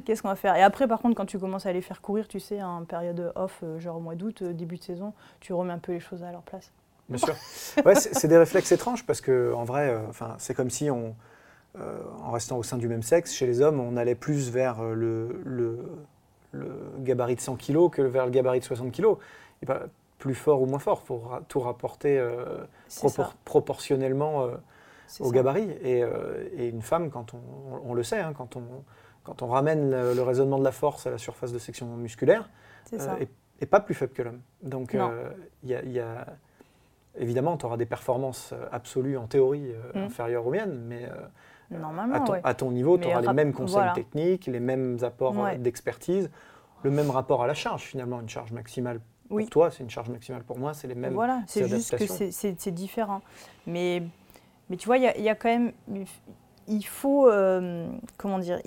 Qu'est-ce 0.04 0.22
qu'on 0.22 0.28
va 0.28 0.36
faire 0.36 0.56
Et 0.56 0.62
après, 0.62 0.86
par 0.86 1.00
contre, 1.00 1.16
quand 1.16 1.26
tu 1.26 1.38
commences 1.38 1.66
à 1.66 1.72
les 1.72 1.82
faire 1.82 2.00
courir, 2.00 2.28
tu 2.28 2.40
sais, 2.40 2.62
en 2.62 2.84
période 2.84 3.32
off, 3.34 3.60
euh, 3.62 3.78
genre 3.80 3.96
au 3.96 4.00
mois 4.00 4.14
d'août, 4.14 4.42
euh, 4.42 4.52
début 4.52 4.76
de 4.76 4.82
saison, 4.82 5.12
tu 5.40 5.52
remets 5.52 5.72
un 5.72 5.78
peu 5.78 5.92
les 5.92 6.00
choses 6.00 6.22
à 6.22 6.30
leur 6.32 6.42
place. 6.42 6.70
Bien 7.08 7.18
sûr. 7.18 7.34
Ouais, 7.84 7.96
c'est 7.96 8.28
des 8.28 8.36
réflexes 8.38 8.70
étranges 8.70 9.04
parce 9.04 9.20
que 9.20 9.52
en 9.52 9.64
vrai, 9.64 9.88
euh, 9.90 10.00
c'est 10.38 10.54
comme 10.54 10.70
si 10.70 10.90
on, 10.90 11.16
euh, 11.78 11.98
en 12.24 12.30
restant 12.30 12.56
au 12.56 12.62
sein 12.62 12.76
du 12.76 12.86
même 12.86 13.02
sexe, 13.02 13.32
chez 13.32 13.46
les 13.46 13.60
hommes, 13.60 13.80
on 13.80 13.96
allait 13.96 14.14
plus 14.14 14.50
vers 14.50 14.80
le, 14.82 15.40
le, 15.44 15.78
le 16.52 16.70
gabarit 17.00 17.34
de 17.34 17.40
100 17.40 17.56
kg 17.56 17.90
que 17.90 18.02
vers 18.02 18.26
le 18.26 18.30
gabarit 18.30 18.60
de 18.60 18.64
60 18.64 18.92
kg. 18.92 19.16
Et 19.62 19.66
pas 19.66 19.82
plus 20.18 20.34
fort 20.36 20.62
ou 20.62 20.66
moins 20.66 20.78
fort, 20.78 21.02
ra- 21.28 21.42
tout 21.48 21.60
rapporter 21.60 22.16
euh, 22.18 22.44
C'est 22.88 23.06
propor- 23.08 23.26
ça. 23.30 23.32
proportionnellement 23.44 24.46
au 25.20 25.24
ça. 25.26 25.30
gabarit. 25.30 25.68
Et, 25.82 26.02
euh, 26.02 26.48
et 26.56 26.68
une 26.68 26.82
femme, 26.82 27.10
quand 27.10 27.32
on, 27.84 27.94
le 27.94 28.02
sait, 28.02 28.20
hein, 28.20 28.32
quand, 28.36 28.56
on, 28.56 28.62
quand 29.24 29.42
on 29.42 29.48
ramène 29.48 29.90
le, 29.90 30.14
le 30.14 30.22
raisonnement 30.22 30.58
de 30.58 30.64
la 30.64 30.72
force 30.72 31.06
à 31.06 31.10
la 31.10 31.18
surface 31.18 31.52
de 31.52 31.58
section 31.58 31.86
musculaire, 31.96 32.48
euh, 32.92 33.16
est, 33.20 33.28
est 33.60 33.66
pas 33.66 33.80
plus 33.80 33.94
faible 33.94 34.12
que 34.12 34.22
l'homme. 34.22 34.40
Donc, 34.62 34.94
euh, 34.94 35.30
il 35.62 35.70
y 35.70 35.74
a- 35.74 35.82
il 35.82 35.92
y 35.92 36.00
a- 36.00 36.26
évidemment, 37.18 37.56
tu 37.56 37.66
auras 37.66 37.76
des 37.76 37.86
performances 37.86 38.54
absolues 38.72 39.16
en 39.18 39.26
théorie 39.26 39.72
euh, 39.72 40.00
Mm. 40.00 40.04
inférieures 40.06 40.46
aux 40.46 40.50
miennes, 40.50 40.80
mais 40.86 41.04
euh, 41.06 41.76
Normalement, 41.78 42.14
à, 42.16 42.20
ton, 42.20 42.32
ouais. 42.32 42.40
à 42.42 42.54
ton 42.54 42.70
niveau, 42.70 42.98
tu 42.98 43.06
auras 43.08 43.20
les 43.20 43.32
mêmes 43.32 43.52
conseils 43.52 43.74
voilà. 43.74 43.92
techniques, 43.92 44.46
les 44.46 44.58
mêmes 44.60 44.98
apports 45.02 45.36
Ouais. 45.36 45.56
d'expertise, 45.58 46.30
le 46.82 46.90
même 46.90 47.10
rapport 47.10 47.42
à 47.42 47.46
la 47.46 47.54
charge 47.54 47.82
finalement. 47.82 48.20
Une 48.20 48.28
charge 48.28 48.50
maximale 48.52 49.00
Oui. 49.28 49.44
pour 49.44 49.50
toi, 49.50 49.70
c'est 49.70 49.82
une 49.84 49.90
charge 49.90 50.08
maximale 50.08 50.42
pour 50.42 50.58
moi, 50.58 50.74
c'est 50.74 50.88
les 50.88 50.94
mêmes. 50.96 51.12
Voilà, 51.14 51.42
c'est 51.46 51.68
juste 51.68 51.96
que 51.96 52.06
c'est 52.32 52.70
différent. 52.72 53.20
Mais, 53.66 54.02
mais 54.70 54.76
tu 54.76 54.87
vois, 54.87 54.96
il 54.96 55.02
y, 55.02 55.28
a- 55.28 55.34
quand 55.34 55.49
même. 55.50 55.72
Il 56.69 56.87
faut. 56.87 57.28
euh, 57.28 57.90
comment 58.17 58.38
dire 58.38 58.61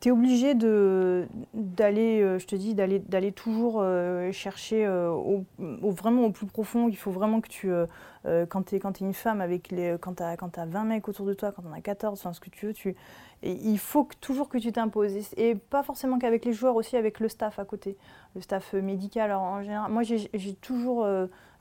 Tu 0.00 0.08
es 0.08 0.10
obligé 0.10 0.54
d'aller, 0.54 2.20
euh, 2.20 2.38
je 2.38 2.46
te 2.46 2.54
dis, 2.54 2.74
d'aller 2.74 3.32
toujours 3.32 3.78
euh, 3.80 4.30
chercher 4.32 4.86
vraiment 5.58 6.24
au 6.26 6.30
plus 6.30 6.46
profond. 6.46 6.88
Il 6.88 6.96
faut 6.96 7.10
vraiment 7.10 7.40
que 7.40 7.48
tu. 7.48 7.70
quand 8.50 8.62
tu 8.64 8.74
es, 8.76 8.78
es 8.78 9.00
une 9.00 9.14
femme, 9.14 9.40
avec 9.40 9.70
les, 9.70 9.96
quand 10.00 10.16
tu 10.16 10.22
as, 10.22 10.32
as 10.32 10.66
20 10.66 10.84
mecs 10.84 11.08
autour 11.08 11.24
de 11.24 11.32
toi, 11.32 11.52
quand 11.52 11.62
on 11.66 11.72
a 11.72 11.80
14, 11.80 12.18
enfin 12.20 12.32
ce 12.34 12.40
que 12.40 12.50
tu 12.50 12.66
veux, 12.66 12.74
il 13.42 13.78
faut 13.78 14.06
toujours 14.20 14.48
que 14.50 14.58
tu 14.58 14.70
t'imposes. 14.72 15.14
Et- 15.38 15.54
pas 15.54 15.82
forcément 15.82 16.18
qu'avec 16.18 16.44
les 16.44 16.52
joueurs, 16.52 16.76
aussi 16.76 16.96
avec 16.98 17.20
le 17.20 17.28
staff 17.30 17.58
à 17.58 17.64
côté. 17.64 17.96
Le 18.34 18.42
staff 18.42 18.74
médical, 18.74 19.32
en 19.32 19.62
général. 19.62 19.90
Moi, 19.90 20.02
j'ai 20.02 20.54
toujours. 20.60 21.06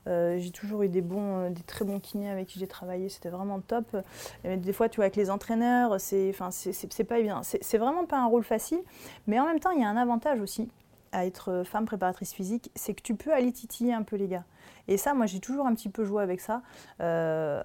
Euh, 0.07 0.37
j'ai 0.37 0.51
toujours 0.51 0.83
eu 0.83 0.89
des 0.89 1.01
bons, 1.01 1.45
euh, 1.45 1.49
des 1.49 1.63
très 1.63 1.83
bons 1.85 1.99
kinés 1.99 2.29
avec 2.29 2.47
qui 2.47 2.59
j'ai 2.59 2.67
travaillé, 2.67 3.09
c'était 3.09 3.29
vraiment 3.29 3.59
top. 3.59 3.95
Et 4.43 4.57
des 4.57 4.73
fois, 4.73 4.89
tu 4.89 4.97
vois, 4.97 5.05
avec 5.05 5.15
les 5.15 5.29
entraîneurs, 5.31 5.99
c'est, 5.99 6.29
enfin, 6.29 6.49
c'est, 6.51 7.03
pas 7.03 7.19
évident. 7.19 7.41
C'est, 7.43 7.77
vraiment 7.77 8.05
pas 8.05 8.17
un 8.19 8.27
rôle 8.27 8.43
facile, 8.43 8.79
mais 9.27 9.39
en 9.39 9.45
même 9.45 9.59
temps, 9.59 9.71
il 9.71 9.81
y 9.81 9.85
a 9.85 9.89
un 9.89 9.97
avantage 9.97 10.39
aussi 10.41 10.69
à 11.11 11.25
être 11.25 11.49
euh, 11.49 11.63
femme 11.63 11.85
préparatrice 11.85 12.33
physique, 12.33 12.71
c'est 12.75 12.93
que 12.93 13.01
tu 13.01 13.15
peux 13.15 13.33
aller 13.33 13.51
titiller 13.51 13.93
un 13.93 14.03
peu 14.03 14.15
les 14.15 14.27
gars. 14.27 14.43
Et 14.87 14.97
ça, 14.97 15.13
moi, 15.13 15.25
j'ai 15.25 15.39
toujours 15.39 15.65
un 15.65 15.73
petit 15.73 15.89
peu 15.89 16.03
joué 16.03 16.21
avec 16.21 16.39
ça. 16.41 16.61
Euh, 17.01 17.63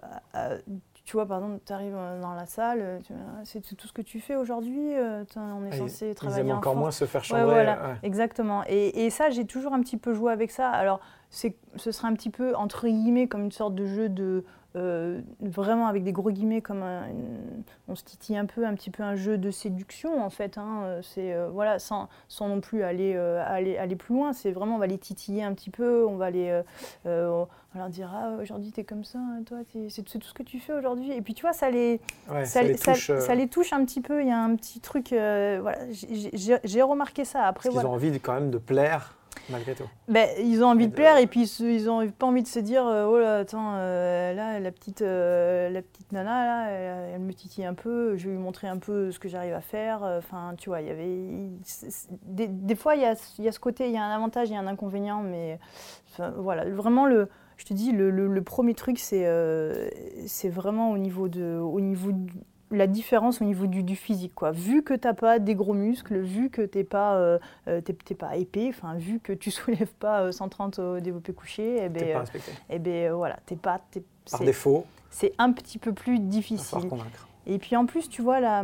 tu 1.05 1.17
vois, 1.17 1.27
par 1.27 1.39
exemple, 1.39 1.61
tu 1.67 1.73
arrives 1.73 1.97
dans 2.23 2.35
la 2.35 2.47
salle, 2.47 3.01
ah, 3.11 3.41
c'est 3.45 3.61
tout 3.77 3.89
ce 3.89 3.93
que 3.93 4.03
tu 4.03 4.21
fais 4.21 4.37
aujourd'hui, 4.37 4.93
on 5.37 5.65
est 5.65 5.71
Ah, 5.73 5.77
censé 5.77 6.15
travailler 6.15 6.43
Ils 6.43 6.47
aiment 6.47 6.55
en 6.55 6.59
encore 6.59 6.75
force. 6.75 6.81
moins 6.81 6.91
se 6.93 7.05
faire 7.07 7.21
Ouais, 7.23 7.27
chambrer. 7.27 7.45
voilà, 7.47 7.73
ouais. 7.89 7.95
exactement. 8.05 8.63
Et, 8.69 9.05
et 9.07 9.11
ça, 9.11 9.31
j'ai 9.31 9.45
toujours 9.45 9.73
un 9.73 9.81
petit 9.81 9.97
peu 9.97 10.15
joué 10.15 10.31
avec 10.33 10.53
ça. 10.53 10.71
Alors, 10.71 11.01
ce 11.31 11.93
serait 11.93 12.09
un 12.09 12.15
petit 12.15 12.31
peu, 12.31 12.55
entre 12.57 12.87
guillemets, 12.89 13.29
comme 13.29 13.45
une 13.45 13.53
sorte 13.53 13.75
de 13.75 13.87
jeu 13.87 14.09
de. 14.09 14.45
euh, 14.77 15.21
vraiment 15.41 15.89
avec 15.89 16.05
des 16.05 16.13
gros 16.13 16.31
guillemets, 16.31 16.61
comme 16.61 16.85
un- 16.85 17.09
une- 17.09 17.65
on 17.89 17.97
se 17.97 18.05
titille 18.05 18.37
un 18.37 18.47
peu, 18.47 18.65
un 18.65 18.75
petit 18.75 18.91
peu 18.91 19.03
un 19.03 19.17
jeu 19.17 19.37
de 19.37 19.51
séduction 19.51 20.23
en 20.23 20.31
fait. 20.31 20.59
hein. 20.59 21.01
C'est 21.03 21.33
euh, 21.35 21.49
voilà, 21.53 21.81
sans, 21.81 22.09
sans 22.29 22.47
non 22.47 22.61
plus 22.61 22.85
aller, 22.85 23.15
euh, 23.17 23.43
aller, 23.45 23.77
aller 23.79 23.97
plus 23.97 24.15
loin. 24.15 24.33
C'est 24.33 24.53
vraiment, 24.53 24.77
on 24.77 24.79
va 24.79 24.87
les 24.87 24.99
titiller 24.99 25.43
un 25.43 25.55
petit 25.55 25.71
peu, 25.71 26.07
on 26.07 26.15
va 26.17 26.31
les, 26.31 26.63
on 27.05 27.79
leur 27.79 27.89
dire 27.89 28.13
ah 28.15 28.37
aujourd'hui 28.41 28.71
t'es 28.71 28.85
comme 28.85 29.03
ça, 29.03 29.19
hein, 29.19 29.43
toi 29.45 29.59
c'est, 29.89 30.03
tout 30.03 30.21
ce 30.29 30.35
que 30.35 30.45
tu 30.45 30.61
fais 30.61 30.73
aujourd'hui. 30.73 31.11
Et 31.13 31.21
puis 31.21 31.35
tu 31.35 31.43
vois, 31.43 31.53
ça 31.53 31.69
les, 31.71 32.01
Ouais, 32.31 32.45
ça, 32.45 32.61
ça 32.61 32.63
les 32.63 32.77
touche. 32.77 33.11
ça 33.19 33.35
les 33.35 33.49
touche 33.49 33.73
un 33.73 33.85
petit 33.85 34.01
peu. 34.01 34.23
Il 34.23 34.29
y 34.29 34.33
a 34.33 34.39
un 34.41 34.55
petit 34.55 34.79
truc. 34.79 35.09
voilà, 35.11 35.79
j'ai- 35.91 36.31
remarqué 36.83 37.25
ça. 37.25 37.43
Après, 37.45 37.71
voilà. 37.71 37.89
ont 37.89 37.93
envie 37.95 38.13
de- 38.13 38.19
quand 38.19 38.35
même 38.35 38.51
de 38.53 38.59
plaire 38.59 39.17
malgré 39.49 39.75
tout. 39.75 39.85
Ben, 40.09 40.29
ils 40.39 40.63
ont 40.63 40.69
envie 40.69 40.87
de 40.87 40.91
de- 40.91 40.97
plaire 40.97 41.17
et 41.17 41.27
puis 41.27 41.43
ils 41.61 41.89
ont 41.89 42.07
pas 42.11 42.27
envie 42.27 42.43
de 42.43 42.49
se 42.49 42.59
dire 42.59 42.87
euh, 42.87 43.07
oh 43.07 43.19
là 43.19 43.39
attends 43.39 43.75
euh, 43.77 44.33
là 44.35 44.61
la 44.61 44.71
petite 44.73 45.03
euh, 45.03 45.71
la 45.71 45.83
petite 45.83 46.13
nana 46.13 46.45
là 46.47 46.71
elle, 46.71 47.15
elle 47.15 47.21
me 47.21 47.33
titille 47.33 47.65
un 47.65 47.75
peu 47.75 48.17
je 48.17 48.27
vais 48.29 48.35
lui 48.35 48.41
montrer 48.43 48.69
un 48.69 48.79
peu 48.79 49.11
ce 49.11 49.19
que 49.19 49.29
j'arrive 49.29 49.55
à 49.55 49.61
faire 49.61 50.03
enfin 50.03 50.55
tu 50.59 50.69
vois 50.69 50.81
il 50.81 50.89
y 50.89 50.91
avait 50.91 51.49
des, 52.27 52.49
des 52.49 52.75
fois 52.75 52.95
il 52.97 53.03
y 53.03 53.05
a, 53.07 53.15
y 53.39 53.49
a 53.49 53.53
ce 53.53 53.61
côté 53.61 53.87
il 53.87 53.93
y 53.95 53.97
a 53.99 54.05
un 54.05 54.15
avantage 54.15 54.49
il 54.51 54.53
y 54.55 54.57
a 54.57 54.61
un 54.61 54.67
inconvénient 54.67 55.23
mais 55.23 55.59
enfin, 56.13 56.33
voilà 56.37 56.69
vraiment 56.69 57.07
le 57.07 57.29
je 57.57 57.67
te 57.67 57.75
dis 57.75 57.93
le, 57.93 58.11
le- 58.11 58.27
le 58.29 58.43
premier 58.43 58.75
truc 58.75 58.99
c'est 58.99 59.27
euh, 59.27 59.89
vraiment 60.45 60.91
au 60.93 60.99
niveau 60.99 61.29
de 61.29 61.59
au 61.59 61.81
niveau 61.81 62.11
la 62.71 62.87
différence 62.87 63.41
au 63.41 63.45
niveau 63.45 63.67
du, 63.67 63.83
du 63.83 63.97
physique 63.97 64.35
quoi 64.35 64.53
vu 64.53 64.83
que 64.83 64.95
t'as 64.95 65.15
pas 65.15 65.39
des 65.39 65.55
gros 65.55 65.75
muscles 65.75 66.19
vu 66.21 66.51
que 66.51 66.63
t'es 66.63 66.85
pas 66.85 67.17
euh, 67.17 67.39
euh, 67.69 67.81
pas 68.19 68.37
épais, 68.37 68.73
vu 68.97 69.21
que 69.21 69.33
tu 69.33 69.51
soulèves 69.51 69.93
pas 69.99 70.23
euh, 70.23 70.33
130 70.33 70.79
au 70.79 71.01
développé 71.01 71.33
couché, 71.33 71.89
ben, 71.89 72.05
pas 72.13 72.17
euh, 72.17 72.19
respecté. 72.21 72.53
eh 72.69 72.79
ben, 72.79 73.11
euh, 73.11 73.15
voilà, 73.15 73.39
t'es 73.47 73.57
pas, 73.57 73.81
t'es- 73.91 74.03
Par 74.31 74.39
c'est- 74.41 74.45
défaut, 74.47 74.85
c'est 75.11 75.33
un 75.39 75.53
petit 75.53 75.79
peu 75.79 75.93
plus 75.93 76.19
difficile. 76.21 76.89
convaincre. 76.89 77.29
Et 77.47 77.59
puis 77.59 77.75
en 77.77 77.87
plus, 77.87 78.09
tu 78.09 78.23
vois, 78.23 78.39
la, 78.41 78.63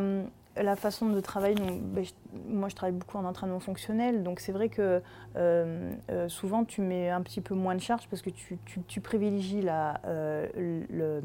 la 0.57 0.77
façon 0.77 1.09
de 1.09 1.21
travailler, 1.21 1.55
donc, 1.57 1.81
ben, 1.83 2.05
je- 2.05 2.13
moi 2.49 2.69
je 2.69 2.75
travaille 2.77 2.95
beaucoup 2.95 3.19
en 3.19 3.25
entraînement 3.25 3.61
fonctionnel, 3.61 4.23
donc 4.23 4.39
c'est 4.41 4.53
vrai 4.53 4.69
que 4.69 5.03
euh, 5.37 5.93
euh, 6.11 6.29
souvent 6.29 6.65
tu 6.65 6.81
mets 6.81 7.11
un 7.11 7.23
petit 7.23 7.41
peu 7.41 7.55
moins 7.55 7.75
de 7.75 7.81
charge 7.81 8.07
parce 8.09 8.23
que 8.23 8.31
tu, 8.31 8.59
tu- 8.67 8.81
tu 8.87 9.01
privilégies 9.01 9.63
la, 9.63 10.01
euh, 10.07 10.47
le, 10.91 11.23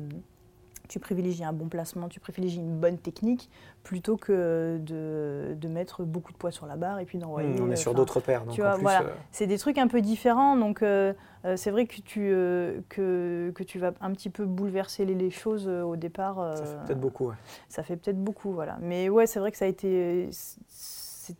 tu 0.92 1.00
privilégies 1.00 1.46
un 1.46 1.54
bon 1.54 1.70
placement, 1.70 2.10
tu 2.10 2.20
privilégies 2.20 2.58
une 2.58 2.78
bonne 2.78 2.98
technique 2.98 3.50
plutôt 3.82 4.18
que 4.18 4.78
de, 4.78 5.56
de 5.56 5.68
mettre 5.70 6.04
beaucoup 6.04 6.34
de 6.34 6.38
poids 6.38 6.52
sur 6.52 6.66
la 6.66 6.76
barre 6.76 7.00
et 7.00 7.06
puis 7.06 7.18
d'envoyer. 7.18 7.48
Hmm, 7.48 7.64
on 7.70 7.72
est 7.72 7.78
sur 7.78 7.92
enfin, 7.92 7.98
d'autres 7.98 8.20
paires. 8.20 8.44
Donc 8.44 8.56
tu 8.56 8.62
en 8.62 8.66
vois, 8.66 8.74
plus, 8.74 8.82
voilà. 8.82 9.02
euh, 9.04 9.14
c'est 9.32 9.48
des 9.48 9.58
trucs 9.58 9.78
un 9.78 9.88
peu 9.88 10.02
différents, 10.02 10.58
donc 10.58 10.84
euh, 10.84 11.14
euh, 11.46 11.56
c'est 11.56 11.72
vrai 11.72 11.86
que 11.86 11.96
tu, 12.02 12.30
euh, 12.34 12.82
que, 12.90 13.54
que 13.56 13.64
tu 13.64 13.80
vas 13.80 13.94
un 14.02 14.12
petit 14.12 14.30
peu 14.30 14.46
bouleverser 14.46 15.06
les, 15.06 15.16
les 15.16 15.30
choses 15.30 15.66
euh, 15.66 15.82
au 15.82 15.96
départ. 15.96 16.36
ça 16.36 16.62
euh, 16.62 16.66
fait 16.66 16.88
peut-être 16.88 17.00
beaucoup. 17.00 17.28
ouais. 17.30 17.36
Ça 17.70 17.84
fait 17.84 17.96
peut-être 17.96 18.22
beaucoup, 18.22 18.52
voilà. 18.52 18.78
Mais 18.82 19.08
ouais, 19.08 19.28
c'est 19.28 19.40
vrai 19.40 19.52
que 19.54 19.58
ça 19.58 19.64
a 19.64 19.70
été. 19.70 20.30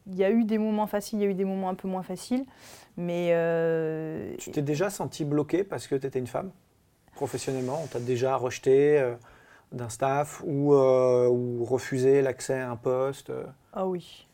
Il 0.08 0.16
y 0.16 0.24
a 0.24 0.32
eu 0.32 0.46
des 0.46 0.60
moments 0.60 0.88
faciles, 0.88 1.20
il 1.20 1.24
y 1.24 1.26
a 1.26 1.30
eu 1.30 1.34
des 1.34 1.44
moments 1.44 1.68
un 1.68 1.76
peu 1.76 1.90
moins 1.90 2.04
faciles, 2.04 2.46
mais 2.96 3.32
euh, 3.34 4.34
Tu 4.38 4.52
t'es 4.52 4.62
déjà 4.62 4.90
senti 4.90 5.26
bloqué 5.26 5.66
parce 5.66 5.88
que 5.88 5.96
tu 5.96 6.08
étais 6.08 6.20
une 6.20 6.28
femme 6.28 6.52
Professionnellement, 7.16 7.82
on 7.84 7.88
t'a 7.88 8.00
déjà 8.00 8.38
rejeté 8.38 8.98
euh, 8.98 9.16
d'un 9.72 9.90
staff 9.90 10.42
ou, 10.46 10.74
euh, 10.74 11.28
ou 11.28 11.64
refusé 11.64 12.22
l'accès 12.22 12.60
à 12.60 12.72
un 12.72 12.76
poste 12.76 13.30
euh, 13.30 13.46
ah 13.74 13.86
oui, 13.88 14.28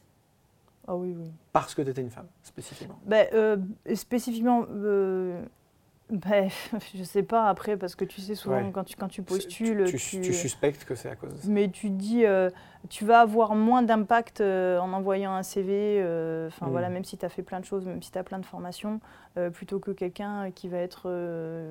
ah 0.87 0.95
oui, 0.95 1.15
oui. 1.17 1.31
parce 1.53 1.75
que 1.75 1.81
tu 1.81 1.89
étais 1.89 2.01
une 2.01 2.09
femme, 2.09 2.27
spécifiquement 2.43 2.99
Ben, 3.05 3.27
euh, 3.33 3.57
spécifiquement, 3.93 4.65
euh, 4.69 5.43
ben, 6.09 6.49
je 6.95 7.03
sais 7.03 7.23
pas 7.23 7.49
après, 7.49 7.75
parce 7.77 7.95
que 7.95 8.05
tu 8.05 8.21
sais, 8.21 8.35
souvent 8.35 8.63
Ouais. 8.63 8.71
quand, 8.73 8.83
tu, 8.85 8.95
quand 8.95 9.07
tu 9.09 9.23
postules, 9.23 9.83
tu, 9.85 9.97
tu- 9.97 10.21
tu 10.21 10.33
suspectes 10.33 10.85
que 10.85 10.95
c'est 10.95 11.09
à 11.09 11.15
cause 11.15 11.33
de 11.33 11.37
ça. 11.37 11.47
Mais 11.49 11.69
tu 11.69 11.87
te 11.89 11.95
dis, 11.95 12.25
euh, 12.25 12.49
tu 12.89 13.03
vas 13.05 13.19
avoir 13.21 13.55
moins 13.55 13.81
d'impact 13.81 14.39
euh, 14.41 14.79
en 14.79 14.93
envoyant 14.93 15.33
un 15.33 15.43
CV, 15.43 15.99
euh, 16.01 16.49
Mm. 16.61 16.69
voilà, 16.69 16.89
même 16.89 17.03
si 17.03 17.17
tu 17.17 17.25
as 17.25 17.29
fait 17.29 17.43
plein 17.43 17.59
de 17.59 17.65
choses, 17.65 17.85
même 17.85 18.01
si 18.01 18.11
tu 18.11 18.17
as 18.17 18.23
plein 18.23 18.39
de 18.39 18.45
formations, 18.45 18.99
plutôt 19.53 19.79
que 19.79 19.91
quelqu'un 19.91 20.49
qui 20.51 20.67
va 20.67 20.77
être, 20.77 21.07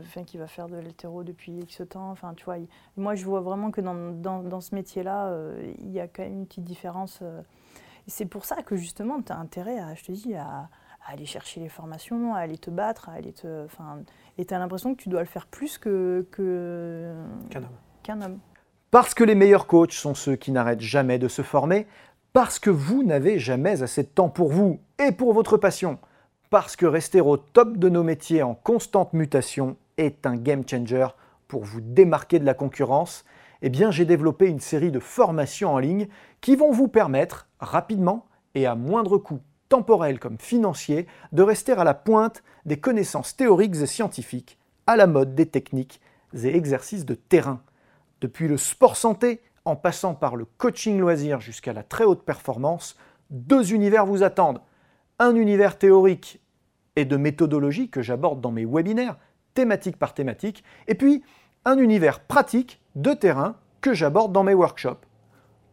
enfin 0.07 0.23
qui 0.25 0.37
va 0.39 0.47
faire 0.47 0.69
de 0.69 0.77
l'hétéro 0.77 1.25
depuis 1.25 1.53
X 1.61 1.83
temps. 1.89 2.11
Enfin, 2.11 2.35
tu 2.35 2.45
vois, 2.45 2.57
moi 2.97 3.15
je 3.15 3.25
vois 3.25 3.41
vraiment 3.41 3.71
que 3.71 3.81
dans, 3.81 3.95
dans, 4.13 4.43
dans 4.43 4.61
ce 4.61 4.75
métier-là, 4.75 5.35
il 5.81 5.91
y 5.91 5.99
a 5.99 6.07
quand 6.07 6.23
même 6.23 6.35
une 6.35 6.47
petite 6.47 6.63
différence. 6.65 7.23
c'est 8.07 8.27
pour 8.27 8.45
ça 8.45 8.63
que 8.63 8.77
justement, 8.77 9.21
tu 9.23 9.33
as 9.33 9.37
intérêt 9.39 9.79
à, 9.81 9.95
je 9.95 10.05
te 10.05 10.13
dis, 10.13 10.35
à, 10.35 10.69
à 11.07 11.13
aller 11.13 11.27
chercher 11.27 11.61
les 11.61 11.69
formations, 11.69 12.35
à 12.35 12.39
aller 12.39 12.59
te 12.59 12.71
battre, 12.71 13.09
à 13.09 13.13
aller 13.13 13.33
te. 13.33 13.65
Enfin, 13.65 14.01
et 14.39 14.45
tu 14.45 14.55
as 14.55 14.59
l'impression 14.59 14.95
que 14.95 15.03
tu 15.03 15.09
dois 15.09 15.21
le 15.21 15.27
faire 15.27 15.47
plus 15.47 15.79
que, 15.79 16.27
que, 16.33 17.15
Qu'un 17.51 17.63
homme. 17.63 17.69
qu'un 18.03 18.23
homme. 18.23 18.39
Parce 18.91 19.15
que 19.15 19.25
les 19.25 19.35
meilleurs 19.35 19.67
coachs 19.67 19.93
sont 19.93 20.15
ceux 20.15 20.37
qui 20.37 20.53
n'arrêtent 20.53 20.81
jamais 20.81 21.19
de 21.19 21.29
se 21.29 21.43
former, 21.43 21.87
parce 22.33 22.59
que 22.59 22.71
vous 22.71 23.03
n'avez 23.03 23.39
jamais 23.39 23.83
assez 23.83 24.03
de 24.03 24.09
temps 24.09 24.29
pour 24.29 24.51
vous 24.51 24.81
et 24.99 25.13
pour 25.13 25.33
votre 25.33 25.57
passion, 25.57 25.99
parce 26.51 26.77
que 26.77 26.87
rester 26.87 27.21
au 27.21 27.37
top 27.37 27.77
de 27.77 27.89
nos 27.89 28.03
métiers 28.03 28.43
en 28.43 28.55
constante 28.55 29.13
mutation 29.13 29.77
est 29.97 30.27
un 30.27 30.37
game 30.37 30.63
changer 30.69 31.07
pour 31.49 31.65
vous 31.65 31.81
démarquer 31.81 32.39
de 32.39 32.45
la 32.45 32.55
concurrence, 32.55 33.25
eh 33.63 33.69
bien 33.71 33.91
j'ai 33.91 34.05
développé 34.05 34.47
une 34.47 34.61
série 34.61 34.91
de 34.91 34.99
formations 34.99 35.73
en 35.73 35.79
ligne 35.79 36.09
qui 36.41 36.57
vont 36.57 36.73
vous 36.73 36.89
permettre 36.89 37.49
rapidement 37.61 38.27
et 38.55 38.67
à 38.67 38.75
moindre 38.75 39.19
coût 39.19 39.41
temporel 39.69 40.19
comme 40.19 40.39
financier 40.39 41.07
de 41.33 41.43
rester 41.43 41.73
à 41.73 41.85
la 41.85 41.95
pointe 41.95 42.43
des 42.65 42.79
connaissances 42.79 43.37
théoriques 43.37 43.77
et 43.77 43.87
scientifiques, 43.87 44.59
à 44.87 44.97
la 44.97 45.07
mode 45.07 45.35
des 45.35 45.47
techniques 45.47 46.01
et 46.35 46.57
exercices 46.57 47.05
de 47.05 47.15
terrain. 47.15 47.63
Depuis 48.21 48.49
le 48.49 48.57
sport 48.57 48.97
santé, 48.97 49.41
en 49.65 49.77
passant 49.77 50.15
par 50.15 50.37
le 50.37 50.45
coaching 50.45 50.99
loisir 50.99 51.41
jusqu'à 51.41 51.73
la 51.73 51.83
très 51.83 52.05
haute 52.05 52.25
performance, 52.25 52.97
deux 53.31 53.73
univers 53.75 54.07
vous 54.07 54.23
attendent. 54.23 54.61
Un 55.19 55.35
univers 55.35 55.79
théorique 55.79 56.41
et 56.95 57.05
de 57.05 57.17
méthodologie 57.17 57.91
que 57.91 58.03
j'aborde 58.03 58.41
dans 58.41 58.53
mes 58.53 58.65
webinaires, 58.65 59.17
thématique 59.55 59.99
par 59.99 60.15
thématique, 60.15 60.63
et 60.87 60.95
puis 60.95 61.23
un 61.65 61.79
univers 61.79 62.21
pratique 62.21 62.81
de 62.95 63.13
terrain 63.13 63.57
que 63.81 63.93
j'aborde 63.93 64.33
dans 64.33 64.45
mes 64.45 64.55
workshops. 64.55 65.05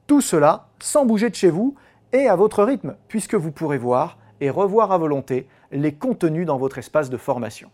Tout 0.07 0.21
cela 0.21 0.69
sans 0.79 1.05
bouger 1.05 1.29
de 1.29 1.35
chez 1.35 1.50
vous 1.50 1.75
et 2.13 2.27
à 2.27 2.36
votre 2.36 2.63
rythme, 2.63 2.96
puisque 3.08 3.36
vous 3.36 3.51
pourrez 3.51 3.77
voir 3.77 4.17
et 4.39 4.50
revoir 4.50 4.91
à 4.91 4.98
volonté 4.98 5.48
les 5.72 5.93
contenus 5.93 6.46
dans 6.46 6.58
votre 6.58 6.77
espace 6.77 7.10
de 7.10 7.17
formation. 7.17 7.70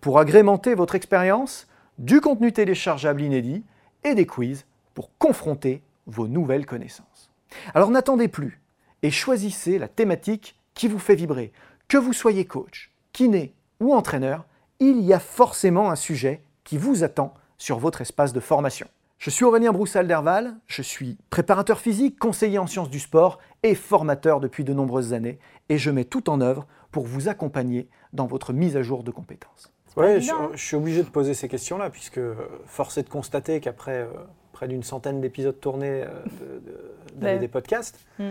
Pour 0.00 0.18
agrémenter 0.18 0.74
votre 0.74 0.94
expérience, 0.94 1.68
du 1.98 2.20
contenu 2.20 2.52
téléchargeable 2.52 3.22
inédit 3.22 3.64
et 4.02 4.14
des 4.14 4.26
quiz 4.26 4.66
pour 4.94 5.10
confronter 5.18 5.82
vos 6.06 6.26
nouvelles 6.26 6.66
connaissances. 6.66 7.30
Alors 7.74 7.90
n'attendez 7.90 8.28
plus 8.28 8.60
et 9.02 9.10
choisissez 9.10 9.78
la 9.78 9.88
thématique 9.88 10.58
qui 10.74 10.88
vous 10.88 10.98
fait 10.98 11.14
vibrer. 11.14 11.52
Que 11.88 11.98
vous 11.98 12.12
soyez 12.12 12.46
coach, 12.46 12.90
kiné 13.12 13.54
ou 13.80 13.94
entraîneur, 13.94 14.44
il 14.80 15.00
y 15.00 15.12
a 15.12 15.20
forcément 15.20 15.90
un 15.90 15.96
sujet 15.96 16.42
qui 16.64 16.78
vous 16.78 17.04
attend 17.04 17.34
sur 17.58 17.78
votre 17.78 18.00
espace 18.00 18.32
de 18.32 18.40
formation. 18.40 18.88
Je 19.18 19.30
suis 19.30 19.44
Aurélien 19.44 19.72
Broussal-Derval, 19.72 20.56
je 20.66 20.82
suis 20.82 21.16
préparateur 21.30 21.78
physique, 21.80 22.18
conseiller 22.18 22.58
en 22.58 22.66
sciences 22.66 22.90
du 22.90 23.00
sport 23.00 23.38
et 23.62 23.74
formateur 23.74 24.40
depuis 24.40 24.64
de 24.64 24.74
nombreuses 24.74 25.12
années 25.14 25.38
et 25.68 25.78
je 25.78 25.90
mets 25.90 26.04
tout 26.04 26.28
en 26.28 26.40
œuvre 26.40 26.66
pour 26.90 27.04
vous 27.06 27.28
accompagner 27.28 27.88
dans 28.12 28.26
votre 28.26 28.52
mise 28.52 28.76
à 28.76 28.82
jour 28.82 29.02
de 29.02 29.10
compétences. 29.10 29.72
pas 29.94 30.02
Ouais, 30.02 30.12
je, 30.12 30.16
évident, 30.30 30.42
hein. 30.42 30.50
je 30.54 30.62
suis 30.64 30.76
obligé 30.76 31.02
de 31.02 31.08
poser 31.08 31.32
ces 31.34 31.48
questions-là, 31.48 31.88
puisque 31.90 32.18
euh, 32.18 32.34
force 32.66 32.98
est 32.98 33.04
de 33.04 33.08
constater 33.08 33.60
qu'après 33.60 34.02
euh, 34.02 34.08
près 34.52 34.68
d'une 34.68 34.82
centaine 34.82 35.20
d'épisodes 35.20 35.58
tournés 35.58 36.02
euh, 36.02 36.08
de- 36.40 36.70
de- 36.70 36.94
d'années 37.14 37.32
Ouais. 37.34 37.38
des 37.38 37.48
podcasts, 37.48 37.98
Mm. 38.18 38.22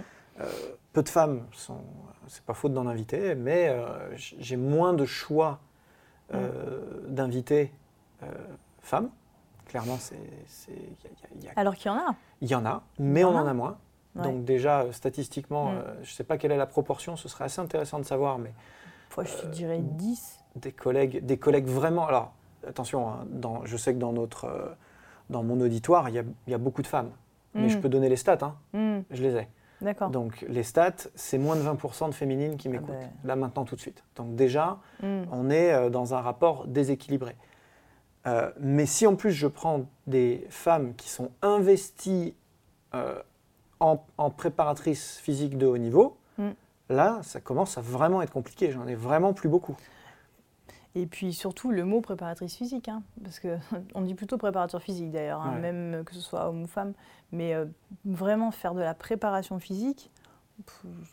euh, 0.41 0.45
peu 0.93 1.01
de 1.01 1.09
femmes 1.09 1.45
sont. 1.53 1.81
C'est 2.27 2.43
pas 2.43 2.53
faute 2.53 2.73
d'en 2.73 2.87
inviter, 2.87 3.35
mais 3.35 3.67
euh, 3.69 3.85
j'ai 4.15 4.55
moins 4.57 4.93
de 4.93 5.03
choix 5.05 5.59
euh, 6.33 6.79
d'invités 7.07 7.71
euh, 8.23 8.27
femmes. 8.81 9.09
Clairement, 9.74 9.98
c'est- 9.98 10.15
Alors 11.56 11.74
qu'il 11.75 11.92
y 11.92 11.96
en 11.96 11.98
a. 11.98 12.15
il 12.42 12.48
y 12.48 12.53
en 12.53 12.63
a, 12.63 12.84
mais 13.00 13.24
en 13.24 13.32
on 13.34 13.38
en 13.39 13.48
a. 13.48 13.53
moins. 13.56 13.77
Ouais. 14.15 14.22
Donc 14.22 14.46
déjà, 14.46 14.82
euh, 14.82 14.92
statistiquement, 14.92 15.72
Mm. 15.72 15.75
euh, 15.77 15.94
je 16.03 16.12
ne 16.12 16.15
sais 16.15 16.24
pas 16.24 16.38
quelle 16.38 16.51
est 16.51 16.58
la 16.58 16.68
proportion, 16.68 17.15
ce 17.15 17.27
serait 17.27 17.46
assez 17.46 17.60
intéressant 17.60 17.98
de 17.98 18.03
savoir, 18.06 18.38
mais 18.38 18.51
Moi, 19.18 19.25
je 19.25 19.34
te 19.36 19.48
dirais 19.48 19.80
10. 19.80 20.39
des 20.58 20.72
collègues, 20.72 21.25
des 21.25 21.38
collègues 21.38 21.65
vraiment. 21.65 22.06
Alors, 22.06 22.34
attention, 22.68 23.10
hein, 23.10 23.25
dans, 23.32 23.65
je 23.65 23.75
sais 23.75 23.96
que 23.96 24.00
dans, 24.00 24.13
notre, 24.13 24.46
euh, 24.46 24.68
dans 25.32 25.42
mon 25.42 25.60
auditoire, 25.60 26.08
il 26.10 26.15
y 26.15 26.20
a, 26.20 26.24
il 26.46 26.51
y 26.51 26.53
a 26.53 26.60
beaucoup 26.60 26.84
de 26.84 26.88
femmes. 26.88 27.10
Mais 27.56 27.65
Mm. 27.65 27.70
je 27.70 27.77
peux 27.80 27.89
donner 27.89 28.10
les 28.10 28.15
stats, 28.15 28.38
hein, 28.44 28.56
Hmm, 28.74 29.01
je 29.10 29.24
les 29.24 29.36
ai. 29.38 29.48
D'accord. 29.82 30.12
Donc, 30.12 30.46
les 30.48 30.63
stats, 30.63 31.08
c'est 31.15 31.39
moins 31.39 31.56
de 31.56 31.62
20% 31.62 32.08
de 32.08 32.13
féminines 32.13 32.58
qui 32.58 32.70
m'écoutent, 32.70 32.89
ben. 32.89 33.10
là 33.24 33.36
maintenant 33.36 33.65
tout 33.65 33.75
de 33.75 33.82
suite. 33.82 34.03
Donc, 34.18 34.36
déjà, 34.36 34.77
on 35.01 35.50
est 35.50 35.74
euh, 35.74 35.89
dans 35.89 36.13
un 36.13 36.22
rapport 36.22 36.68
déséquilibré. 36.68 37.36
Euh, 38.25 38.51
mais 38.60 38.86
si 38.86 39.06
en 39.06 39.15
plus 39.15 39.32
je 39.32 39.48
prends 39.48 39.86
des 40.08 40.46
femmes 40.50 40.94
qui 40.96 41.10
sont 41.10 41.30
investies 41.42 42.34
euh, 42.96 43.22
en, 43.80 44.03
en 44.18 44.30
préparatrice 44.30 45.18
physique 45.18 45.58
de 45.58 45.65
haut 45.65 45.77
niveau, 45.77 46.18
Mm. 46.39 46.50
là, 46.89 47.20
ça 47.22 47.39
commence 47.39 47.77
à 47.77 47.82
vraiment 47.82 48.22
être 48.24 48.32
compliqué. 48.34 48.72
J'en 48.72 48.88
ai 48.88 48.96
vraiment 48.96 49.34
plus 49.34 49.50
beaucoup. 49.50 49.75
Et 50.96 51.06
puis 51.06 51.34
surtout 51.34 51.72
le 51.72 51.86
mot 51.86 52.01
préparatrice 52.01 52.56
physique, 52.56 52.88
hein, 52.89 53.03
parce 53.24 53.39
qu'on 53.39 54.01
dit 54.01 54.13
plutôt 54.15 54.38
préparateur 54.38 54.82
physique 54.82 55.12
d'ailleurs, 55.12 55.42
hein, 55.42 55.53
Ouais. 55.56 55.72
même 55.72 56.03
que 56.06 56.13
ce 56.15 56.22
soit 56.22 56.48
homme 56.48 56.63
ou 56.63 56.68
femme. 56.68 56.94
Mais 57.32 57.53
euh, 57.53 57.65
vraiment 58.06 58.51
faire 58.51 58.74
de 58.74 58.82
la 58.82 58.94
préparation 58.94 59.60
physique, 59.60 60.10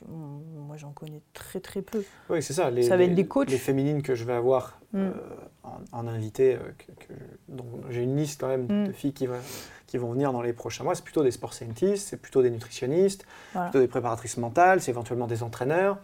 moi 0.09 0.77
j'en 0.77 0.93
connais 0.93 1.23
très 1.33 1.61
très 1.61 1.83
peu. 1.83 2.03
Oui, 2.29 2.43
c'est 2.43 2.53
ça. 2.53 2.71
Les, 2.71 2.83
Ça 2.83 2.97
va 2.97 3.05
être 3.05 3.15
des 3.15 3.27
coachs. 3.27 3.51
Les 3.51 3.59
féminines 3.59 4.03
que 4.03 4.15
je 4.15 4.25
vais 4.25 4.33
avoir 4.35 4.79
Mm. 4.93 4.99
euh, 4.99 5.11
en, 5.63 5.79
en 5.93 6.07
invité, 6.09 6.57
euh, 6.57 6.59
que- 6.99 7.13
j'ai 7.91 8.03
une 8.03 8.17
liste 8.17 8.41
quand 8.41 8.49
même 8.49 8.67
Mm. 8.69 8.89
de 8.89 8.93
filles 8.93 9.13
qui, 9.13 9.27
va- 9.29 9.37
qui 9.87 9.99
vont 9.99 10.11
venir 10.13 10.33
dans 10.33 10.43
les 10.43 10.53
prochains 10.53 10.83
mois. 10.85 10.95
C'est 10.97 11.05
plutôt 11.05 11.23
des 11.23 11.31
sport 11.31 11.55
scientists, 11.55 12.09
c'est 12.09 12.17
plutôt 12.17 12.43
des 12.43 12.51
nutritionnistes, 12.51 13.25
Voilà. 13.53 13.69
plutôt 13.69 13.81
des 13.81 13.89
préparatrices 13.89 14.37
mentales, 14.37 14.81
c'est 14.81 14.91
éventuellement 14.91 15.29
des 15.29 15.43
entraîneurs. 15.45 15.99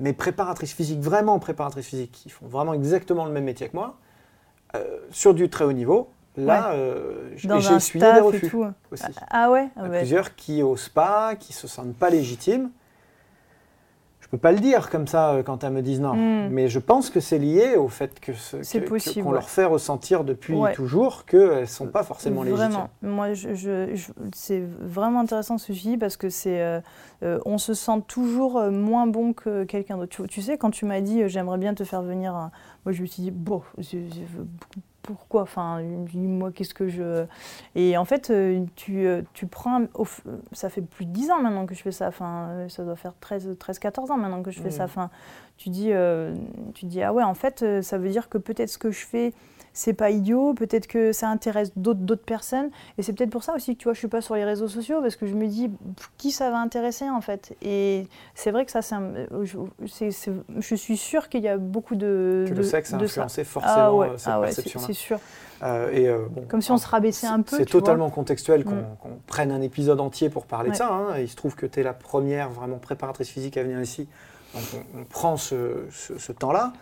Mais 0.00 0.12
préparatrices 0.12 0.72
physiques, 0.74 1.00
vraiment 1.00 1.38
préparatrices 1.38 1.86
physiques, 1.86 2.12
qui 2.12 2.28
font 2.28 2.46
vraiment 2.46 2.74
exactement 2.74 3.24
le 3.24 3.32
même 3.32 3.44
métier 3.44 3.68
que 3.68 3.76
moi, 3.76 3.96
euh, 4.74 4.98
sur 5.10 5.32
du 5.34 5.48
très 5.48 5.64
haut 5.64 5.72
niveau, 5.72 6.10
là, 6.36 6.72
euh, 6.72 7.30
et 7.42 7.46
Dans 7.46 7.60
j'ai 7.60 7.74
essuyé 7.74 8.04
des 8.12 8.20
refus 8.20 8.48
tout. 8.50 8.66
aussi. 8.90 9.04
Ah 9.30 9.50
ouais, 9.50 9.68
ah 9.76 9.84
a 9.84 9.88
ouais. 9.88 9.98
plusieurs 9.98 10.34
qui 10.34 10.62
osent 10.62 10.88
pas, 10.88 11.34
qui 11.36 11.52
se 11.52 11.66
sentent 11.68 11.94
pas 11.96 12.10
légitimes. 12.10 12.70
Je 14.20 14.28
peux 14.30 14.38
pas 14.38 14.52
le 14.52 14.58
dire 14.58 14.90
comme 14.90 15.06
ça 15.06 15.32
euh, 15.34 15.42
quand 15.44 15.62
elles 15.62 15.72
me 15.72 15.82
disent 15.82 16.00
non, 16.00 16.14
Mm. 16.14 16.48
mais 16.50 16.66
je 16.66 16.78
pense 16.80 17.08
que 17.10 17.20
c'est 17.20 17.38
lié 17.38 17.76
au 17.76 17.86
fait 17.88 18.18
que 18.18 18.32
qu'on 18.32 19.28
ouais. 19.28 19.32
leur 19.34 19.48
fait 19.48 19.66
ressentir 19.66 20.24
depuis 20.24 20.54
Ouais. 20.54 20.72
toujours 20.72 21.24
qu'elles 21.24 21.68
sont 21.68 21.86
pas 21.86 22.02
forcément 22.02 22.42
légitimes. 22.42 22.66
Vraiment, 22.70 22.90
moi, 23.02 23.34
je, 23.34 23.54
je- 23.54 23.94
je- 23.94 24.12
c'est 24.34 24.62
vraiment 24.80 25.20
intéressant 25.20 25.56
ce 25.58 25.68
que 25.68 25.72
tu 25.74 25.80
dis 25.80 25.98
parce 25.98 26.16
que 26.16 26.30
c'est, 26.30 26.60
euh, 26.62 26.80
euh, 27.22 27.38
on 27.44 27.58
se 27.58 27.74
sent 27.74 28.02
toujours 28.08 28.56
euh, 28.58 28.70
moins 28.72 29.06
bon 29.06 29.34
que 29.34 29.62
quelqu'un 29.64 29.98
d'autre. 29.98 30.16
Tu, 30.16 30.26
tu 30.26 30.42
sais, 30.42 30.58
quand 30.58 30.70
tu 30.70 30.84
m'as 30.86 31.02
dit 31.02 31.22
euh, 31.22 31.28
j'aimerais 31.28 31.58
bien 31.58 31.74
te 31.74 31.84
faire 31.84 32.02
venir, 32.02 32.34
un- 32.34 32.50
moi 32.86 32.92
je 32.92 33.02
me 33.02 33.06
suis 33.06 33.22
dit 33.22 33.30
bon, 33.30 33.62
pourquoi 35.04 35.42
Enfin, 35.42 35.82
moi 36.14 36.50
qu'est-ce 36.50 36.74
que 36.74 36.88
je 36.88 37.26
Et 37.74 37.96
en 37.96 38.04
fait, 38.04 38.30
euh, 38.30 38.64
tu, 38.74 39.06
euh, 39.06 39.22
tu 39.34 39.46
prends, 39.46 39.82
ça 40.52 40.68
fait 40.68 40.80
plus 40.80 41.04
de 41.04 41.10
10 41.12 41.30
ans 41.30 41.40
maintenant 41.40 41.66
que 41.66 41.74
je 41.74 41.82
fais 41.82 41.92
ça. 41.92 42.08
Enfin, 42.08 42.48
euh, 42.50 42.68
ça 42.68 42.84
doit 42.84 42.96
faire 42.96 43.12
13, 43.20 43.56
13 43.58 43.78
14 43.78 44.10
ans 44.10 44.16
maintenant 44.16 44.42
que 44.42 44.50
je 44.50 44.60
fais 44.60 44.70
ça. 44.70 44.84
Enfin, 44.84 45.10
tu 45.56 45.68
dis, 45.68 45.92
euh, 45.92 46.34
tu 46.74 46.86
dis 46.86 47.02
ah 47.02 47.12
ouais, 47.12 47.22
en 47.22 47.34
fait, 47.34 47.82
ça 47.82 47.98
veut 47.98 48.08
dire 48.08 48.28
que 48.28 48.38
peut-être 48.38 48.70
ce 48.70 48.78
que 48.78 48.90
je 48.90 49.04
fais 49.04 49.32
c'est 49.74 49.92
pas 49.92 50.10
idiot, 50.10 50.54
peut-être 50.54 50.86
que 50.86 51.12
ça 51.12 51.28
intéresse 51.28 51.72
d'autres 51.76 52.16
personnes. 52.24 52.70
Et 52.96 53.02
c'est 53.02 53.12
peut-être 53.12 53.30
pour 53.30 53.44
ça 53.44 53.54
aussi 53.54 53.74
que 53.76 53.80
tu 53.80 53.84
vois, 53.84 53.92
je 53.92 53.98
suis 53.98 54.08
pas 54.08 54.22
sur 54.22 54.34
les 54.36 54.44
réseaux 54.44 54.68
sociaux 54.68 55.02
parce 55.02 55.16
que 55.16 55.26
je 55.26 55.34
me 55.34 55.46
dis 55.46 55.70
qui 56.16 56.30
ça 56.30 56.50
va 56.50 56.58
intéresser 56.58 57.10
en 57.10 57.20
fait? 57.20 57.54
Et 57.60 58.06
c'est 58.34 58.50
vrai 58.52 58.64
que 58.64 58.70
ça, 58.70 58.80
c'est 58.82 58.94
je, 60.60 60.74
suis 60.74 60.96
sûre 60.96 61.28
qu'il 61.28 61.42
y 61.42 61.48
a 61.48 61.56
beaucoup 61.58 61.94
de. 61.96 62.44
Que 62.48 62.52
de, 62.52 62.56
le 62.58 62.62
sexe 62.62 62.94
a 62.94 62.96
de 62.96 63.06
ça. 63.06 63.22
influencé 63.22 63.44
forcément 63.44 63.74
Ah 63.76 63.92
ouais, 63.94 64.08
euh, 64.08 64.16
cette 64.16 64.28
ah 64.32 64.40
ouais, 64.40 64.52
c'est 64.52 64.92
sûr. 64.92 65.18
Euh, 65.62 65.90
et, 65.92 66.08
euh, 66.08 66.26
bon, 66.30 66.42
Comme 66.48 66.60
si 66.62 66.70
on 66.72 66.78
se 66.78 66.86
rabaissait 66.86 67.26
un 67.26 67.40
peu. 67.42 67.56
C'est 67.56 67.70
vois. 67.70 67.80
totalement 67.80 68.10
contextuel 68.10 68.64
qu'on 68.64 68.74
Mm. 68.74 68.96
qu'on 69.00 69.18
prenne 69.26 69.50
un 69.52 69.60
épisode 69.62 70.00
entier 70.00 70.28
pour 70.30 70.46
parler 70.46 70.70
de 70.70 70.76
ça. 70.76 70.88
hein. 70.92 71.18
Il 71.18 71.28
se 71.28 71.36
trouve 71.36 71.54
que 71.54 71.66
tu 71.66 71.80
es 71.80 71.82
la 71.82 71.92
première 71.94 72.50
vraiment 72.50 72.78
préparatrice 72.78 73.28
physique 73.28 73.56
à 73.56 73.62
venir 73.62 73.80
ici. 73.80 74.08
Donc 74.54 74.62
on, 74.94 75.00
on 75.00 75.04
prend 75.04 75.36
ce, 75.36 75.86
ce- 75.90 76.18
ce 76.18 76.32
temps-là. 76.32 76.72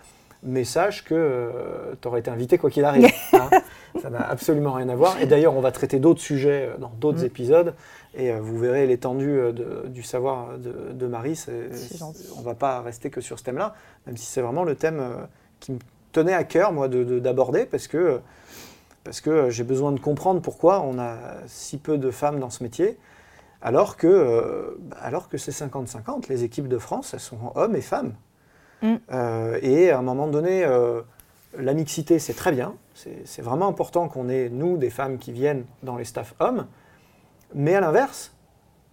Mais 0.44 0.64
sache 0.64 1.04
que 1.04 1.50
tu 2.00 2.08
aurais 2.08 2.20
été 2.20 2.30
invité 2.30 2.58
quoi 2.58 2.68
qu'il 2.70 2.84
arrive. 2.84 3.06
hein. 3.32 3.48
Ça 4.00 4.10
n'a 4.10 4.20
absolument 4.28 4.72
rien 4.72 4.88
à 4.88 4.96
voir. 4.96 5.20
Et 5.20 5.26
d'ailleurs, 5.26 5.54
on 5.54 5.60
va 5.60 5.70
traiter 5.70 5.98
d'autres 6.00 6.20
sujets 6.20 6.68
euh, 6.70 6.78
dans 6.78 6.90
d'autres 6.98 7.22
Mm. 7.22 7.26
épisodes. 7.26 7.74
Et 8.14 8.32
euh, 8.32 8.40
vous 8.40 8.58
verrez 8.58 8.86
l'étendue 8.86 9.38
euh, 9.38 9.52
du 9.86 10.02
savoir 10.02 10.58
de, 10.58 10.92
de 10.92 11.06
Marie. 11.06 11.40
On 12.36 12.40
ne 12.40 12.44
va 12.44 12.54
pas 12.54 12.80
rester 12.82 13.08
que 13.10 13.20
sur 13.20 13.38
ce 13.38 13.44
thème-là, 13.44 13.74
même 14.06 14.16
si 14.16 14.26
c'est 14.26 14.40
vraiment 14.42 14.64
le 14.64 14.74
thème 14.74 14.98
euh, 15.00 15.14
qui 15.60 15.72
me 15.72 15.78
tenait 16.12 16.34
à 16.34 16.44
cœur, 16.44 16.72
moi, 16.72 16.88
de- 16.88 17.04
de- 17.04 17.18
d'aborder, 17.20 17.64
parce 17.64 17.86
que 17.86 17.96
euh, 17.96 18.18
parce 19.04 19.20
que 19.20 19.30
euh, 19.30 19.50
j'ai 19.50 19.64
besoin 19.64 19.92
de 19.92 19.98
comprendre 20.00 20.40
pourquoi 20.40 20.80
on 20.80 20.98
a 20.98 21.16
si 21.46 21.76
peu 21.78 21.98
de 21.98 22.10
femmes 22.10 22.38
dans 22.38 22.50
ce 22.50 22.62
métier, 22.62 22.98
alors 23.62 23.96
que, 23.96 24.06
euh, 24.06 24.78
alors 25.00 25.28
que 25.28 25.38
c'est 25.38 25.52
50-50. 25.52 26.28
Les 26.28 26.44
équipes 26.44 26.68
de 26.68 26.78
France, 26.78 27.12
elles 27.14 27.20
sont 27.20 27.38
hommes 27.54 27.74
et 27.76 27.80
femmes. 27.80 28.12
Mm. 28.82 28.94
Euh, 29.12 29.58
et 29.62 29.90
à 29.90 29.98
un 29.98 30.02
moment 30.02 30.26
donné, 30.26 30.64
euh, 30.64 31.02
la 31.56 31.72
mixité, 31.74 32.18
c'est 32.18 32.34
très 32.34 32.52
bien. 32.52 32.74
C'est 33.24 33.42
vraiment 33.42 33.68
important 33.68 34.08
qu'on 34.08 34.28
ait, 34.28 34.48
nous, 34.50 34.76
des 34.76 34.90
femmes 34.90 35.18
qui 35.18 35.32
viennent 35.32 35.64
dans 35.82 35.96
les 35.96 36.04
staffs 36.04 36.34
hommes. 36.40 36.66
Mais 37.54 37.74
à 37.74 37.80
l'inverse, 37.80 38.34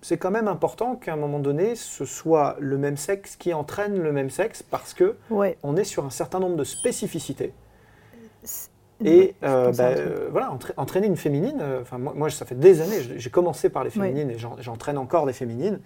c'est 0.01 0.17
quand 0.17 0.31
même 0.31 0.48
important 0.48 0.96
qu'à 0.96 1.13
un 1.13 1.17
moment 1.17 1.39
donné, 1.39 1.75
ce 1.75 2.05
soit 2.05 2.55
le 2.60 2.77
même 2.77 2.98
sexe 2.98 3.36
qui 3.36 3.53
entraîne 3.53 3.98
le 4.01 4.12
même 4.13 4.29
sexe, 4.29 4.63
parce 4.63 4.93
que 4.93 5.17
Ouais. 5.29 5.58
on 5.63 5.75
est 5.75 5.84
sur 5.84 6.05
un 6.05 6.10
certain 6.10 6.39
nombre 6.39 6.55
de 6.55 6.63
spécificités. 6.63 7.53
Et 9.03 9.36
euh, 9.43 9.72
bah, 9.74 9.84
euh, 9.89 10.27
voilà, 10.31 10.50
entra- 10.51 10.74
entraîner 10.77 11.08
une 11.08 11.15
féminine, 11.17 11.60
euh, 11.62 11.84
moi, 11.98 12.13
moi, 12.15 12.29
ça 12.29 12.46
fait 12.46 12.55
des 12.60 12.81
années, 12.81 13.01
j'ai 13.17 13.29
commencé 13.29 13.69
par 13.69 13.84
les 13.84 13.89
féminines 13.89 14.29
et 14.31 14.38
j'en- 14.38 14.55
j'entraîne 14.60 14.98
encore 14.98 15.25
des 15.25 15.34
féminines. 15.34 15.79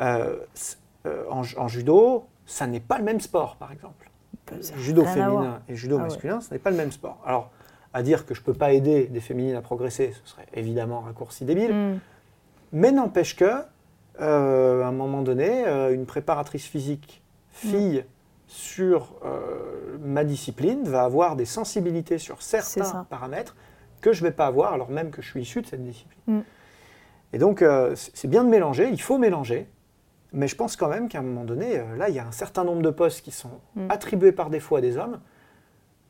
En 0.00 1.68
judo, 1.68 2.24
ça 2.50 2.66
n'est 2.66 2.80
pas 2.80 2.98
le 2.98 3.04
même 3.04 3.20
sport, 3.20 3.56
par 3.56 3.72
exemple. 3.72 4.10
Judo 4.76 5.04
féminin 5.04 5.62
et 5.68 5.76
judo 5.76 5.96
Ah 5.96 6.02
ouais. 6.02 6.08
masculin, 6.08 6.40
ce 6.40 6.52
n'est 6.52 6.58
pas 6.58 6.72
le 6.72 6.76
même 6.76 6.90
sport. 6.90 7.18
Alors, 7.24 7.50
à 7.94 8.02
dire 8.02 8.26
que 8.26 8.34
je 8.34 8.40
ne 8.40 8.44
peux 8.44 8.54
pas 8.54 8.72
aider 8.72 9.06
des 9.06 9.20
féminines 9.20 9.54
à 9.54 9.62
progresser, 9.62 10.12
ce 10.24 10.32
serait 10.32 10.46
évidemment 10.54 11.02
un 11.02 11.06
raccourci 11.06 11.44
débile. 11.44 11.72
Mm. 11.72 12.00
Mais 12.72 12.90
n'empêche 12.90 13.36
que, 13.36 13.50
euh, 14.20 14.82
à 14.82 14.86
un 14.86 14.92
moment 14.92 15.22
donné, 15.22 15.64
euh, 15.66 15.94
une 15.94 16.06
préparatrice 16.06 16.66
physique 16.66 17.22
fille 17.50 18.04
sur 18.48 19.14
euh, 19.24 19.96
ma 20.00 20.24
discipline 20.24 20.82
va 20.84 21.04
avoir 21.04 21.36
des 21.36 21.44
sensibilités 21.44 22.18
sur 22.18 22.42
certains 22.42 23.04
paramètres 23.08 23.54
que 24.00 24.12
je 24.12 24.24
ne 24.24 24.28
vais 24.28 24.34
pas 24.34 24.46
avoir 24.46 24.72
alors 24.72 24.90
même 24.90 25.10
que 25.10 25.22
je 25.22 25.28
suis 25.28 25.42
issu 25.42 25.62
de 25.62 25.66
cette 25.68 25.84
discipline. 25.84 26.20
Mm. 26.26 26.40
Et 27.32 27.38
donc, 27.38 27.64
c'est 27.94 28.26
bien 28.26 28.42
de 28.42 28.48
mélanger, 28.48 28.88
il 28.90 29.00
faut 29.00 29.16
mélanger. 29.16 29.68
Mais 30.32 30.46
je 30.48 30.54
pense 30.56 30.76
quand 30.76 30.88
même 30.88 31.08
qu'à 31.08 31.18
un 31.18 31.22
moment 31.22 31.44
donné, 31.44 31.78
euh, 31.78 31.96
là, 31.96 32.08
il 32.08 32.14
y 32.14 32.18
a 32.18 32.26
un 32.26 32.32
certain 32.32 32.64
nombre 32.64 32.82
de 32.82 32.90
postes 32.90 33.22
qui 33.22 33.30
sont 33.32 33.50
Mm. 33.76 33.86
attribués 33.90 34.32
par 34.32 34.50
défaut 34.50 34.76
à 34.76 34.80
des 34.80 34.96
hommes, 34.96 35.18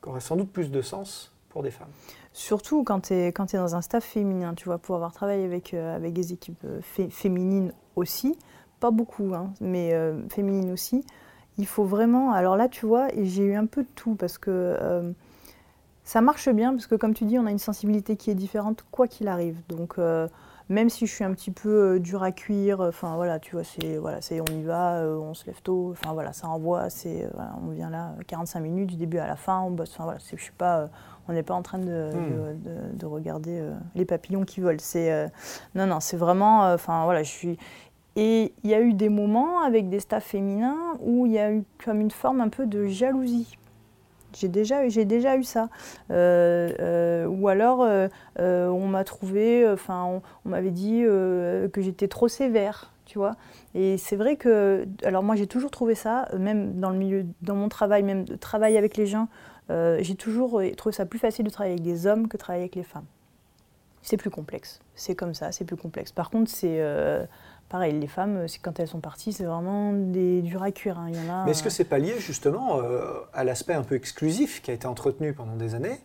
qui 0.02 0.08
auraient 0.08 0.20
sans 0.20 0.36
doute 0.36 0.50
plus 0.50 0.70
de 0.70 0.82
sens 0.82 1.32
pour 1.48 1.62
des 1.62 1.70
femmes. 1.70 1.88
Surtout 2.32 2.84
quand 2.84 3.00
tu 3.00 3.14
es, 3.14 3.32
dans 3.54 3.74
un 3.74 3.80
staff 3.82 4.04
féminin, 4.04 4.54
tu 4.54 4.66
vois, 4.66 4.78
pour 4.78 4.94
avoir 4.94 5.12
travaillé 5.12 5.44
avec, 5.44 5.74
euh, 5.74 5.96
avec 5.96 6.12
des 6.12 6.32
équipes 6.32 6.62
euh, 6.64 6.80
fé- 6.82 7.10
féminines 7.10 7.72
aussi, 7.96 8.38
pas 8.78 8.90
beaucoup, 8.90 9.34
hein, 9.34 9.52
mais 9.60 9.92
euh, 9.94 10.20
féminines 10.28 10.70
aussi, 10.70 11.04
il 11.58 11.66
faut 11.66 11.84
vraiment. 11.84 12.30
Alors 12.32 12.56
là, 12.56 12.68
tu 12.68 12.86
vois, 12.86 13.08
j'ai 13.20 13.42
eu 13.44 13.54
un 13.54 13.66
peu 13.66 13.82
de 13.82 13.88
tout 13.94 14.14
parce 14.14 14.38
que 14.38 14.50
euh, 14.50 15.10
ça 16.04 16.20
marche 16.20 16.48
bien, 16.50 16.72
parce 16.72 16.86
que 16.86 16.94
comme 16.94 17.14
tu 17.14 17.24
dis, 17.24 17.38
on 17.38 17.46
a 17.46 17.50
une 17.50 17.58
sensibilité 17.58 18.16
qui 18.16 18.30
est 18.30 18.34
différente 18.34 18.84
quoi 18.90 19.08
qu'il 19.08 19.28
arrive. 19.28 19.56
Donc. 19.68 19.94
Euh, 20.70 20.74
même 20.74 20.88
si 20.90 21.06
je 21.06 21.14
suis 21.14 21.24
un 21.24 21.32
petit 21.32 21.50
peu 21.50 21.94
euh, 21.94 21.98
dur 21.98 22.22
à 22.22 22.32
cuire, 22.32 22.80
enfin 22.80 23.16
voilà, 23.16 23.38
tu 23.38 23.52
vois, 23.56 23.64
c'est 23.64 23.96
voilà, 23.98 24.20
c'est 24.20 24.40
on 24.40 24.44
y 24.46 24.62
va, 24.62 24.94
euh, 25.00 25.16
on 25.18 25.34
se 25.34 25.46
lève 25.46 25.60
tôt, 25.62 25.88
enfin 25.92 26.12
voilà, 26.12 26.32
ça 26.32 26.48
envoie, 26.48 26.90
c'est 26.90 27.24
euh, 27.24 27.28
voilà, 27.34 27.52
on 27.66 27.70
vient 27.70 27.90
là 27.90 28.14
euh, 28.18 28.22
45 28.26 28.60
minutes 28.60 28.90
du 28.90 28.96
début 28.96 29.18
à 29.18 29.26
la 29.26 29.36
fin, 29.36 29.60
on 29.60 29.70
bosse, 29.70 29.92
enfin 29.94 30.04
voilà, 30.04 30.18
je 30.18 30.36
suis 30.40 30.52
pas, 30.52 30.78
euh, 30.80 30.86
on 31.28 31.32
n'est 31.32 31.42
pas 31.42 31.54
en 31.54 31.62
train 31.62 31.78
de, 31.78 31.84
Hmm. 31.84 32.54
de, 32.64 32.70
de- 32.70 32.96
de 32.96 33.06
regarder 33.06 33.60
euh, 33.60 33.72
les 33.94 34.04
papillons 34.04 34.44
qui 34.44 34.60
volent. 34.60 34.78
C'est 34.80 35.12
euh, 35.12 35.28
non 35.74 35.86
non, 35.86 36.00
c'est 36.00 36.16
vraiment, 36.16 36.64
euh, 36.66 36.74
enfin 36.74 37.04
voilà, 37.04 37.22
je 37.22 37.30
suis 37.30 37.58
et 38.16 38.52
il 38.64 38.70
y 38.70 38.74
a 38.74 38.80
eu 38.80 38.92
des 38.92 39.08
moments 39.08 39.60
avec 39.60 39.88
des 39.88 40.00
staffs 40.00 40.24
féminins 40.26 40.76
où 41.00 41.26
il 41.26 41.32
y 41.32 41.38
a 41.38 41.52
eu 41.52 41.62
comme 41.84 42.00
une 42.00 42.10
forme 42.10 42.40
un 42.40 42.48
peu 42.48 42.66
de 42.66 42.86
jalousie. 42.86 43.56
J'ai 44.36 44.48
déjà, 44.48 44.88
j'ai 44.88 45.04
déjà 45.04 45.36
eu 45.36 45.44
ça. 45.44 45.68
Euh, 46.10 46.70
euh, 46.80 47.26
ou 47.26 47.48
alors, 47.48 47.82
euh, 47.82 48.08
on 48.38 48.86
m'a 48.86 49.04
trouvé, 49.04 49.68
enfin, 49.68 50.20
on, 50.44 50.48
m'avait 50.48 50.70
dit 50.70 51.02
que 51.02 51.80
j'étais 51.80 52.08
trop 52.08 52.28
sévère, 52.28 52.92
tu 53.06 53.18
vois. 53.18 53.36
Et 53.74 53.98
c'est 53.98 54.16
vrai 54.16 54.36
que, 54.36 54.86
alors 55.04 55.22
moi, 55.22 55.36
j'ai 55.36 55.46
toujours 55.46 55.70
trouvé 55.70 55.94
ça, 55.94 56.28
même 56.38 56.80
dans 56.80 56.90
le 56.90 56.98
milieu, 56.98 57.26
dans 57.42 57.54
mon 57.54 57.68
travail, 57.68 58.02
même 58.02 58.24
de 58.24 58.36
travail 58.36 58.76
avec 58.76 58.96
les 58.96 59.06
gens, 59.06 59.28
j'ai 59.68 60.16
toujours 60.16 60.60
trouvé 60.76 60.92
ça 60.92 61.06
plus 61.06 61.18
facile 61.18 61.44
de 61.44 61.50
travailler 61.50 61.74
avec 61.74 61.84
des 61.84 62.06
hommes 62.06 62.26
que 62.28 62.36
de 62.36 62.40
travailler 62.40 62.64
avec 62.64 62.74
les 62.74 62.82
femmes. 62.82 63.06
C'est 64.02 64.16
plus 64.16 64.30
complexe. 64.30 64.80
C'est 64.94 65.14
comme 65.14 65.34
ça, 65.34 65.52
c'est 65.52 65.64
plus 65.64 65.76
complexe. 65.76 66.10
Par 66.10 66.30
contre, 66.30 66.50
c'est 66.50 66.80
pareil, 67.70 67.98
les 67.98 68.06
femmes, 68.06 68.46
c'est- 68.48 68.58
quand 68.58 68.78
elles 68.78 68.88
sont 68.88 69.00
parties, 69.00 69.32
c'est 69.32 69.44
vraiment 69.44 69.92
des 69.94 70.42
durs 70.42 70.62
à 70.62 70.70
cuire. 70.72 70.98
hein. 70.98 71.06
Il 71.08 71.16
y 71.16 71.30
en 71.30 71.32
a. 71.32 71.44
Mais 71.46 71.52
est-ce 71.52 71.62
que 71.62 71.68
euh, 71.68 71.70
c'est 71.70 71.84
pas 71.84 71.98
lié 71.98 72.14
justement 72.18 72.80
euh, 72.82 73.12
à 73.32 73.44
l'aspect 73.44 73.72
un 73.74 73.82
peu 73.82 73.94
exclusif 73.94 74.60
qui 74.60 74.70
a 74.70 74.74
été 74.74 74.86
entretenu 74.86 75.32
pendant 75.32 75.56
des 75.56 75.74
années, 75.74 75.98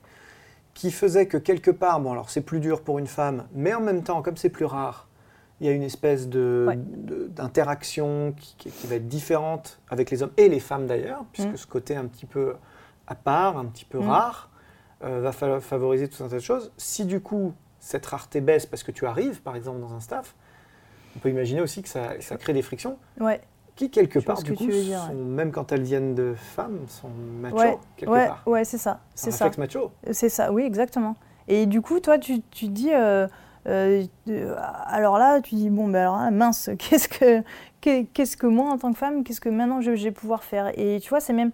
qui 0.74 0.92
faisait 0.92 1.26
que 1.28 1.38
quelque 1.38 1.72
part, 1.72 2.00
bon 2.00 2.12
alors 2.14 2.30
c'est 2.30 2.42
plus 2.42 2.60
dur 2.62 2.82
pour 2.82 3.00
une 3.00 3.08
femme, 3.08 3.46
mais 3.54 3.74
en 3.74 3.82
même 3.82 4.04
temps, 4.04 4.22
comme 4.22 4.38
c'est 4.38 4.50
plus 4.50 4.66
rare, 4.66 5.08
il 5.62 5.68
y 5.68 5.70
a 5.70 5.74
une 5.74 5.84
espèce 5.84 6.28
de- 6.30 6.66
Ouais. 6.68 6.76
de- 6.78 7.28
d'interaction 7.28 8.34
qui, 8.38 8.56
qui- 8.58 8.70
qui 8.72 8.88
va 8.88 8.96
être 8.96 9.08
différente 9.08 9.80
avec 9.90 10.12
les 10.12 10.22
hommes 10.22 10.32
et 10.38 10.50
les 10.50 10.60
femmes 10.60 10.86
d'ailleurs, 10.86 11.24
puisque 11.32 11.50
Mm. 11.52 11.58
ce 11.58 11.68
côté 11.68 11.96
un 11.96 12.06
petit 12.06 12.26
peu 12.26 12.56
à 13.08 13.16
part, 13.16 13.58
un 13.58 13.66
petit 13.66 13.86
peu 13.86 14.00
Mm. 14.00 14.10
rare, 14.10 14.50
euh, 15.04 15.22
va 15.22 15.32
fa- 15.32 15.60
favoriser 15.62 16.10
tout 16.10 16.24
un 16.24 16.28
tas 16.28 16.36
de 16.36 16.42
choses. 16.42 16.72
Si 16.78 17.06
du 17.06 17.22
coup 17.22 17.54
cette 17.80 18.06
rareté 18.06 18.42
baisse 18.42 18.66
parce 18.66 18.84
que 18.84 18.92
tu 18.92 19.06
arrives, 19.06 19.42
par 19.42 19.56
exemple, 19.56 19.80
dans 19.80 19.94
un 19.94 20.00
staff, 20.02 20.36
on 21.16 21.20
peut 21.20 21.30
imaginer 21.30 21.62
aussi 21.62 21.82
que 21.82 21.90
ça, 21.90 22.12
ça 22.20 22.38
crée 22.38 22.54
des 22.54 22.62
frictions. 22.62 22.98
Ouais. 23.20 23.42
qui 23.76 23.90
quelque 23.90 24.20
Je 24.20 24.26
part, 24.26 24.42
du 24.42 24.52
que 24.54 24.58
coup, 24.58 24.68
dire, 24.68 25.12
même 25.14 25.52
quand 25.52 25.72
elles 25.72 25.84
viennent 25.84 26.16
de 26.16 26.34
femmes, 26.36 26.80
sont 26.88 27.10
macho, 27.42 27.58
Ouais, 27.58 27.78
quelque 27.98 28.10
ouais, 28.12 28.28
part. 28.28 28.44
ouais, 28.46 28.64
c'est 28.64 28.78
ça, 28.78 29.00
C'est 29.16 29.32
ça. 29.32 29.52
macho. 29.58 29.92
C'est 30.12 30.30
ça, 30.30 30.52
oui, 30.52 30.64
exactement. 30.64 31.16
Et 31.48 31.66
du 31.66 31.82
coup, 31.82 32.00
toi, 32.00 32.18
tu, 32.18 32.42
tu 32.52 32.68
dis, 32.70 32.94
euh, 32.94 33.28
euh, 33.68 34.04
euh, 34.30 34.56
alors 34.88 35.18
là, 35.18 35.42
tu 35.42 35.56
dis, 35.56 35.70
bon, 35.70 35.88
ben 35.88 36.02
alors 36.02 36.18
là, 36.18 36.32
mince, 36.32 36.70
qu'est-ce 36.80 37.08
que, 37.10 37.44
qu'est- 37.82 38.06
qu'est-ce 38.14 38.38
que 38.38 38.48
moi, 38.48 38.72
en 38.72 38.78
tant 38.78 38.92
que 38.94 38.98
femme, 38.98 39.24
qu'est-ce 39.24 39.42
que 39.42 39.50
maintenant 39.50 39.82
je, 39.82 39.96
je 39.96 40.04
vais 40.06 40.12
pouvoir 40.12 40.44
faire? 40.44 40.72
Et 40.80 41.00
tu 41.02 41.10
vois, 41.10 41.20
c'est 41.20 41.34
même, 41.34 41.52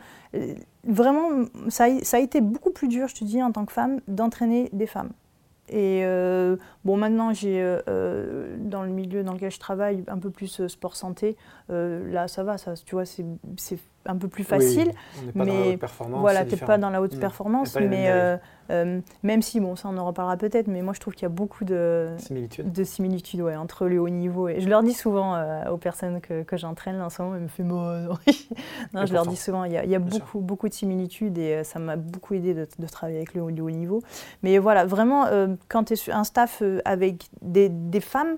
vraiment, 0.88 1.46
ça 1.70 1.86
a, 1.86 2.00
ça 2.04 2.18
a 2.18 2.20
été 2.20 2.42
beaucoup 2.42 2.72
plus 2.72 2.88
dur, 2.88 3.08
je 3.08 3.16
te 3.16 3.24
dis, 3.24 3.42
en 3.42 3.52
tant 3.52 3.66
que 3.66 3.72
femme, 3.74 4.00
d'entraîner 4.08 4.70
des 4.74 4.88
femmes. 4.88 5.10
Et 5.70 6.02
euh, 6.04 6.58
bon, 6.84 6.98
maintenant, 6.98 7.34
j'ai 7.34 7.62
euh, 7.62 7.80
euh, 7.88 8.56
dans 8.60 8.84
le 8.84 8.90
milieu 8.90 9.24
dans 9.24 9.34
lequel 9.34 9.52
je 9.52 9.60
travaille 9.60 10.04
un 10.08 10.18
peu 10.18 10.30
plus 10.30 10.68
sport 10.68 10.96
santé. 10.96 11.38
là, 11.70 12.28
ça 12.28 12.44
va, 12.44 12.58
ça, 12.58 12.74
tu 12.76 12.96
vois, 12.96 13.06
c'est 13.06 13.26
un 14.06 14.16
peu 14.18 14.28
plus 14.28 14.44
facile. 14.44 14.92
Oui, 15.18 15.22
on 15.22 15.26
n'est 15.26 15.32
pas 15.32 15.46
dans 15.46 15.46
la 15.46 15.60
mais 15.62 15.74
haute 15.74 15.80
performance. 15.80 16.20
Voilà, 16.22 16.46
peut-être 16.46 16.66
pas 16.66 16.78
dans 16.78 16.90
la 16.90 17.02
haute 17.02 17.16
Mm. 17.16 17.20
performance, 17.20 17.76
mais 17.76 18.10
euh, 18.10 18.38
euh, 18.72 19.00
même 19.24 19.42
si, 19.42 19.60
bon, 19.60 19.76
ça 19.76 19.90
on 19.92 19.98
en 19.98 20.06
reparlera 20.06 20.38
peut-être, 20.38 20.68
mais 20.68 20.82
moi 20.82 20.94
je 20.94 21.00
trouve 21.00 21.14
qu'il 21.14 21.24
y 21.24 21.26
a 21.26 21.30
beaucoup 21.30 21.66
de, 21.66 22.10
Similitude. 22.18 22.72
de 22.72 22.84
similitudes 22.84 23.42
ouais, 23.42 23.56
entre 23.56 23.88
le 23.88 24.00
haut 24.00 24.10
niveau 24.10 24.48
et 24.48 24.60
je 24.62 24.68
leur 24.70 24.82
dis 24.82 24.94
souvent 24.94 25.36
euh, 25.36 25.70
aux 25.70 25.78
personnes 25.78 26.20
que, 26.22 26.44
que 26.44 26.58
j'entraîne 26.58 26.98
là, 26.98 27.06
en 27.06 27.10
ce 27.10 27.22
moment, 27.22 27.36
ils 27.36 27.42
me 27.44 27.48
font 27.48 27.64
bon, 27.64 27.78
non, 28.08 28.16
non, 28.94 29.06
je 29.06 29.14
leur 29.14 29.26
dis 29.28 29.36
souvent, 29.36 29.66
il 29.66 29.74
y 29.74 29.78
a, 29.78 29.84
il 29.84 29.92
y 29.92 29.96
a 29.96 30.00
Bien 30.00 30.10
sûr. 30.12 30.20
beaucoup, 30.26 30.40
beaucoup 30.40 30.70
de 30.70 30.74
similitudes 30.74 31.38
et 31.38 31.64
ça 31.64 31.78
m'a 31.80 31.96
beaucoup 31.96 32.34
aidé 32.34 32.54
de, 32.54 32.68
de 32.80 32.88
travailler 32.88 33.18
avec 33.18 33.34
le 33.34 33.42
haut, 33.42 33.50
le 33.50 33.62
haut 33.62 33.70
niveau. 33.70 34.02
Mais 34.42 34.58
voilà, 34.58 34.86
vraiment, 34.86 35.26
quand 35.68 35.84
tu 35.86 35.94
es 35.94 35.96
sur 35.96 36.16
un 36.16 36.24
staff 36.24 36.64
avec 36.86 37.26
des, 37.42 37.70
des 37.70 38.00
femmes, 38.02 38.38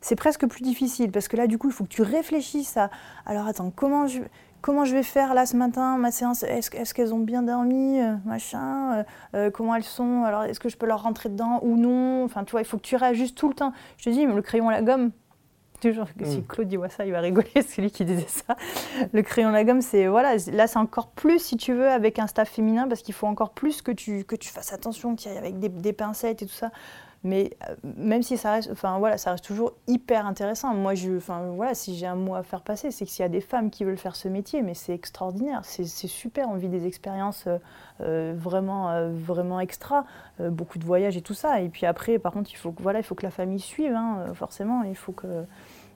c'est 0.00 0.16
presque 0.16 0.46
plus 0.48 0.62
difficile 0.62 1.12
parce 1.12 1.28
que 1.28 1.36
là, 1.36 1.46
du 1.46 1.58
coup, 1.58 1.68
il 1.68 1.72
faut 1.72 1.84
que 1.84 1.88
tu 1.88 2.02
réfléchisses 2.02 2.76
à 2.76 2.90
alors 3.26 3.46
attends, 3.46 3.70
comment 3.74 4.06
je, 4.08 4.20
comment 4.62 4.84
je 4.84 4.94
vais 4.94 5.02
faire 5.02 5.34
là 5.34 5.44
ce 5.44 5.56
matin 5.56 5.98
ma 5.98 6.10
séance 6.10 6.42
Est-ce 6.44 6.74
est 6.74 6.92
qu'elles 6.94 7.12
ont 7.12 7.18
bien 7.18 7.42
dormi 7.42 8.00
euh, 8.00 8.14
Machin 8.24 9.00
euh, 9.00 9.04
euh, 9.34 9.50
Comment 9.50 9.74
elles 9.74 9.82
sont 9.84 10.24
Alors, 10.24 10.44
est-ce 10.44 10.60
que 10.60 10.70
je 10.70 10.78
peux 10.78 10.86
leur 10.86 11.02
rentrer 11.02 11.28
dedans 11.28 11.60
ou 11.62 11.76
non 11.76 12.24
Enfin, 12.24 12.44
tu 12.44 12.52
vois, 12.52 12.62
il 12.62 12.64
faut 12.64 12.78
que 12.78 12.82
tu 12.82 12.96
réajustes 12.96 13.36
tout 13.36 13.48
le 13.48 13.54
temps. 13.54 13.72
Je 13.98 14.04
te 14.04 14.10
dis, 14.10 14.24
le 14.24 14.40
crayon 14.40 14.70
à 14.70 14.72
la 14.72 14.82
gomme, 14.82 15.10
toujours, 15.80 16.06
que 16.14 16.24
si 16.24 16.38
Mm. 16.38 16.46
Claude 16.46 16.72
il 16.72 16.76
voit 16.76 16.88
ça, 16.88 17.04
il 17.04 17.12
va 17.12 17.20
rigoler, 17.20 17.50
c'est 17.66 17.82
lui 17.82 17.90
qui 17.90 18.04
disait 18.04 18.24
ça. 18.28 18.56
Le 19.12 19.20
crayon 19.22 19.48
à 19.48 19.52
la 19.52 19.64
gomme, 19.64 19.82
c'est, 19.82 20.06
voilà, 20.06 20.36
là, 20.52 20.66
c'est 20.66 20.78
encore 20.78 21.08
plus, 21.08 21.40
si 21.40 21.56
tu 21.56 21.74
veux, 21.74 21.88
avec 21.88 22.18
un 22.18 22.28
staff 22.28 22.48
féminin, 22.48 22.86
parce 22.88 23.02
qu'il 23.02 23.14
faut 23.14 23.26
encore 23.26 23.50
plus 23.50 23.82
que 23.82 23.90
tu, 23.90 24.24
que 24.24 24.36
tu 24.36 24.48
fasses 24.48 24.72
attention, 24.72 25.16
tu 25.16 25.28
y 25.28 25.36
avec 25.36 25.58
des, 25.58 25.68
des 25.68 25.92
pincettes 25.92 26.42
et 26.42 26.46
tout 26.46 26.54
ça. 26.54 26.70
Mais 27.24 27.52
euh, 27.68 27.74
même 27.96 28.22
si 28.22 28.36
ça 28.36 28.52
reste, 28.52 28.70
enfin 28.72 28.98
voilà, 28.98 29.16
ça 29.16 29.30
reste 29.30 29.44
toujours 29.44 29.74
hyper 29.86 30.26
intéressant. 30.26 30.74
Moi, 30.74 30.94
je, 30.94 31.16
enfin 31.16 31.50
voilà, 31.54 31.74
si 31.74 31.96
j'ai 31.96 32.06
un 32.06 32.16
mot 32.16 32.34
à 32.34 32.42
faire 32.42 32.62
passer, 32.62 32.90
c'est 32.90 33.04
que 33.04 33.10
s'il 33.10 33.22
y 33.22 33.26
a 33.26 33.28
des 33.28 33.40
femmes 33.40 33.70
qui 33.70 33.84
veulent 33.84 33.98
faire 33.98 34.16
ce 34.16 34.28
métier, 34.28 34.62
mais 34.62 34.74
c'est 34.74 34.92
extraordinaire, 34.92 35.60
c'est 35.64 35.86
super. 35.86 36.48
On 36.48 36.56
vit 36.56 36.68
des 36.68 36.86
expériences 36.86 37.44
euh, 37.46 37.58
euh, 38.00 38.34
vraiment, 38.36 38.90
euh, 38.90 39.12
vraiment 39.12 39.60
extra, 39.60 40.04
beaucoup 40.40 40.78
de 40.78 40.84
voyages 40.84 41.16
et 41.16 41.22
tout 41.22 41.34
ça. 41.34 41.60
Et 41.60 41.68
puis 41.68 41.86
après, 41.86 42.18
par 42.18 42.32
contre, 42.32 42.50
il 42.52 42.56
faut 42.56 42.72
que 42.72 42.82
voilà, 42.82 42.98
il 42.98 43.04
faut 43.04 43.14
que 43.14 43.24
la 43.24 43.30
famille 43.30 43.60
suive, 43.60 43.94
hein, 43.94 44.34
forcément. 44.34 44.82
Il 44.82 44.96
faut 44.96 45.12
que, 45.12 45.44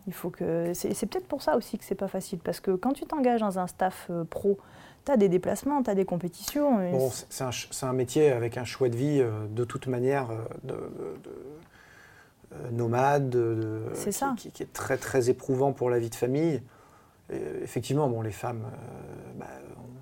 il 0.06 0.12
faut 0.12 0.30
que. 0.30 0.72
C'est 0.74 1.06
peut-être 1.06 1.26
pour 1.26 1.42
ça 1.42 1.56
aussi 1.56 1.76
que 1.76 1.84
c'est 1.84 1.96
pas 1.96 2.08
facile, 2.08 2.38
parce 2.38 2.60
que 2.60 2.70
quand 2.70 2.92
tu 2.92 3.04
t'engages 3.04 3.40
dans 3.40 3.58
un 3.58 3.66
staff 3.66 4.10
pro, 4.30 4.58
tu 5.06 5.12
as 5.12 5.16
des 5.16 5.28
déplacements, 5.30 5.82
tu 5.82 5.88
as 5.90 5.94
des 5.94 6.04
compétitions. 6.04 6.82
et 6.82 6.90
Bon, 6.90 7.10
c'est 7.10 7.84
un, 7.84 7.92
métier 7.92 8.32
avec 8.32 8.58
un 8.58 8.64
choix 8.64 8.88
de 8.90 8.96
vie 8.96 9.20
euh, 9.20 9.30
de 9.48 9.64
toute 9.64 9.86
manière 9.86 10.28
de, 10.64 10.74
de- 10.74 10.78
de- 11.24 12.70
nomade, 12.72 13.30
de- 13.30 13.82
qui, 13.94 14.12
ça. 14.12 14.34
Qui, 14.36 14.50
qui 14.50 14.62
est 14.62 14.72
très 14.72 14.96
très 14.96 15.30
éprouvant 15.30 15.72
pour 15.72 15.90
la 15.90 15.98
vie 15.98 16.10
de 16.10 16.14
famille. 16.14 16.60
Et, 17.32 17.40
effectivement, 17.62 18.08
bon, 18.08 18.22
les 18.22 18.30
femmes, 18.32 18.62
euh, 18.64 19.32
bah, 19.38 19.46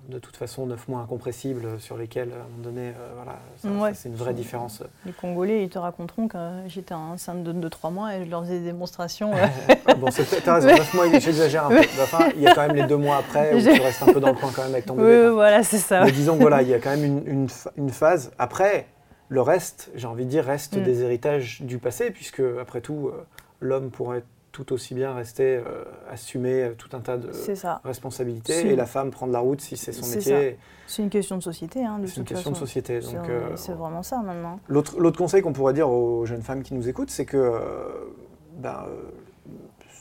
de 0.09 0.19
toute 0.19 0.37
façon, 0.37 0.65
neuf 0.65 0.87
mois 0.87 1.01
incompressibles 1.01 1.79
sur 1.79 1.97
lesquels, 1.97 2.29
à 2.31 2.35
un 2.35 2.49
moment 2.49 2.63
donné, 2.63 2.89
euh, 2.89 3.11
voilà, 3.15 3.79
Ouais. 3.81 3.93
c'est 3.95 4.09
une 4.09 4.15
vraie 4.15 4.33
différence. 4.33 4.83
Les 5.05 5.11
Congolais, 5.11 5.63
ils 5.63 5.69
te 5.69 5.79
raconteront 5.79 6.27
que 6.27 6.37
j'étais 6.67 6.93
enceinte 6.93 7.43
de, 7.43 7.51
de 7.51 7.67
3 7.69 7.89
mois 7.89 8.15
et 8.15 8.25
je 8.25 8.29
leur 8.29 8.43
faisais 8.43 8.59
des 8.59 8.65
démonstrations. 8.65 9.31
bon, 9.97 10.11
c'est- 10.11 10.41
t'as 10.43 10.55
raison, 10.55 10.67
neuf 10.75 10.93
mois, 10.93 11.05
j'exagère 11.19 11.65
un 11.65 11.69
peu. 11.69 11.79
Enfin, 12.01 12.29
il 12.35 12.41
y 12.41 12.47
a 12.47 12.53
quand 12.53 12.67
même 12.67 12.75
les 12.75 12.85
deux 12.87 12.97
mois 12.97 13.17
après 13.17 13.55
où 13.55 13.59
tu 13.61 13.69
restes 13.81 14.03
un 14.03 14.13
peu 14.13 14.19
dans 14.19 14.29
le 14.29 14.35
coin 14.35 14.51
quand 14.55 14.63
même 14.63 14.73
avec 14.73 14.85
ton 14.85 14.93
bébé. 14.95 15.27
Oui, 15.27 15.33
voilà, 15.33 15.63
c'est 15.63 15.77
ça. 15.79 16.03
Mais 16.05 16.11
disons 16.11 16.35
que 16.35 16.41
voilà, 16.41 16.61
il 16.61 16.67
y 16.69 16.73
a 16.73 16.79
quand 16.79 16.91
même 16.91 17.03
une, 17.03 17.23
une 17.27 17.49
fa- 17.49 17.71
une 17.77 17.89
phase. 17.89 18.31
Après, 18.37 18.87
le 19.29 19.41
reste, 19.41 19.89
j'ai 19.95 20.05
envie 20.07 20.25
de 20.25 20.29
dire, 20.29 20.45
reste 20.45 20.77
Mm. 20.77 20.83
des 20.83 21.01
héritages 21.01 21.61
du 21.63 21.79
passé, 21.79 22.11
puisque 22.11 22.43
après 22.61 22.81
tout, 22.81 23.07
euh, 23.11 23.23
l'homme 23.59 23.89
pourrait 23.89 24.23
tout 24.55 24.71
aussi 24.71 24.93
bien 24.93 25.13
rester 25.13 25.57
euh, 25.57 25.83
assumer 26.09 26.63
euh, 26.63 26.73
tout 26.77 26.87
un 26.95 27.01
tas 27.01 27.17
de 27.17 27.29
responsabilités 27.83 28.53
Si. 28.61 28.67
et 28.67 28.75
la 28.77 28.85
femme 28.85 29.11
prendre 29.11 29.33
la 29.33 29.39
route 29.39 29.59
si 29.59 29.75
c'est 29.75 29.91
son 29.91 30.07
métier. 30.07 30.57
C'est 30.87 31.01
une 31.01 31.09
question 31.09 31.35
de 31.35 31.43
société, 31.43 31.83
hein, 31.83 31.99
C'est 32.05 32.15
une 32.17 32.23
question 32.23 32.51
de 32.51 32.55
société. 32.55 33.01
C'est 33.01 33.17
euh, 33.17 33.57
c'est 33.57 33.73
vraiment 33.73 34.01
ça 34.01 34.19
maintenant. 34.19 34.61
L'autre 34.69 35.17
conseil 35.17 35.41
qu'on 35.41 35.51
pourrait 35.51 35.73
dire 35.73 35.89
aux 35.89 36.25
jeunes 36.25 36.41
femmes 36.41 36.63
qui 36.63 36.73
nous 36.73 36.87
écoutent, 36.87 37.09
c'est 37.09 37.25
que 37.25 37.35
euh, 37.35 37.59
ben, 38.57 38.85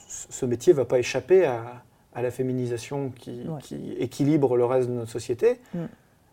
ce 0.08 0.46
métier 0.46 0.72
ne 0.72 0.76
va 0.76 0.84
pas 0.84 1.00
échapper 1.00 1.44
à, 1.44 1.82
à 2.14 2.22
la 2.22 2.30
féminisation 2.30 3.10
qui, 3.10 3.42
Ouais. 3.48 3.60
qui 3.60 3.92
équilibre 3.98 4.56
le 4.56 4.64
reste 4.66 4.88
de 4.88 4.94
notre 4.94 5.10
société. 5.10 5.60
Mm. 5.74 5.78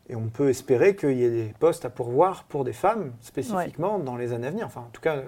Et 0.10 0.16
on 0.16 0.28
peut 0.28 0.50
espérer 0.50 0.96
qu'il 0.96 1.18
y 1.18 1.24
ait 1.24 1.32
des 1.32 1.54
postes 1.60 1.86
à 1.86 1.90
pourvoir 1.90 2.44
pour 2.44 2.66
des 2.66 2.74
femmes 2.74 3.14
spécifiquement 3.22 3.98
dans 3.98 4.16
les 4.16 4.32
années 4.34 4.48
à 4.48 4.52
venir. 4.52 4.68
Enfin, 4.68 4.82
en 4.82 4.92
tout 4.94 5.02
cas, 5.02 5.24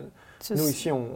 nous 0.51 0.67
ici, 0.69 0.91
on, 0.91 1.07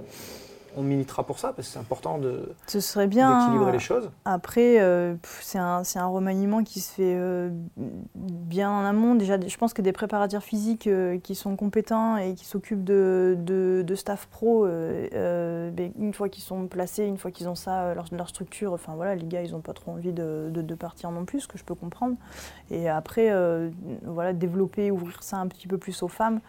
on 0.76 0.82
militera 0.84 1.24
pour 1.24 1.40
ça 1.40 1.54
parce 1.54 1.68
que 1.68 1.74
c'est 1.74 1.80
important 1.80 2.18
de- 2.18 2.54
ce 2.68 2.80
serait 2.80 3.08
bien. 3.08 3.40
d'équilibrer 3.40 3.72
les 3.72 3.80
choses. 3.80 4.10
Après, 4.26 4.80
euh, 4.82 5.16
c'est 5.42 5.58
un, 5.60 5.82
remaniement 6.08 6.64
qui 6.64 6.80
se 6.82 6.92
fait 6.94 7.16
euh, 7.16 7.50
bien 8.16 8.70
en 8.70 8.84
amont. 8.84 9.16
Déjà, 9.16 9.38
je 9.40 9.58
pense 9.58 9.74
que 9.74 9.82
des 9.82 9.92
préparateurs 9.94 10.44
physiques 10.44 10.88
euh, 10.88 11.18
qui 11.20 11.36
sont 11.36 11.56
compétents 11.56 12.18
et 12.18 12.34
qui 12.36 12.46
s'occupent 12.46 12.84
de, 12.84 13.36
de- 13.40 13.84
de 13.86 13.96
staff 13.96 14.28
pro, 14.28 14.66
ben, 14.68 15.92
une 16.00 16.14
fois 16.14 16.30
qu'ils 16.30 16.44
sont 16.44 16.68
placés, 16.68 17.06
une 17.06 17.18
fois 17.18 17.32
qu'ils 17.32 17.48
ont 17.50 17.56
ça, 17.56 17.94
leur, 17.94 18.06
leur 18.12 18.30
structure, 18.30 18.74
enfin 18.74 18.94
voilà, 18.96 19.16
les 19.16 19.26
gars, 19.26 19.42
ils 19.42 19.52
n'ont 19.52 19.62
pas 19.62 19.74
trop 19.74 19.92
envie 19.92 20.14
de, 20.14 20.50
de- 20.52 20.76
partir 20.76 21.10
non 21.12 21.26
plus, 21.26 21.42
ce 21.42 21.48
que 21.48 21.58
je 21.58 21.64
peux 21.64 21.74
comprendre. 21.76 22.16
Et 22.70 22.88
après, 22.88 23.32
voilà, 24.04 24.34
développer, 24.34 24.92
ouvrir 24.92 25.24
ça 25.24 25.38
un 25.38 25.48
petit 25.48 25.68
peu 25.68 25.78
plus 25.78 26.04
aux 26.04 26.08
femmes. 26.08 26.40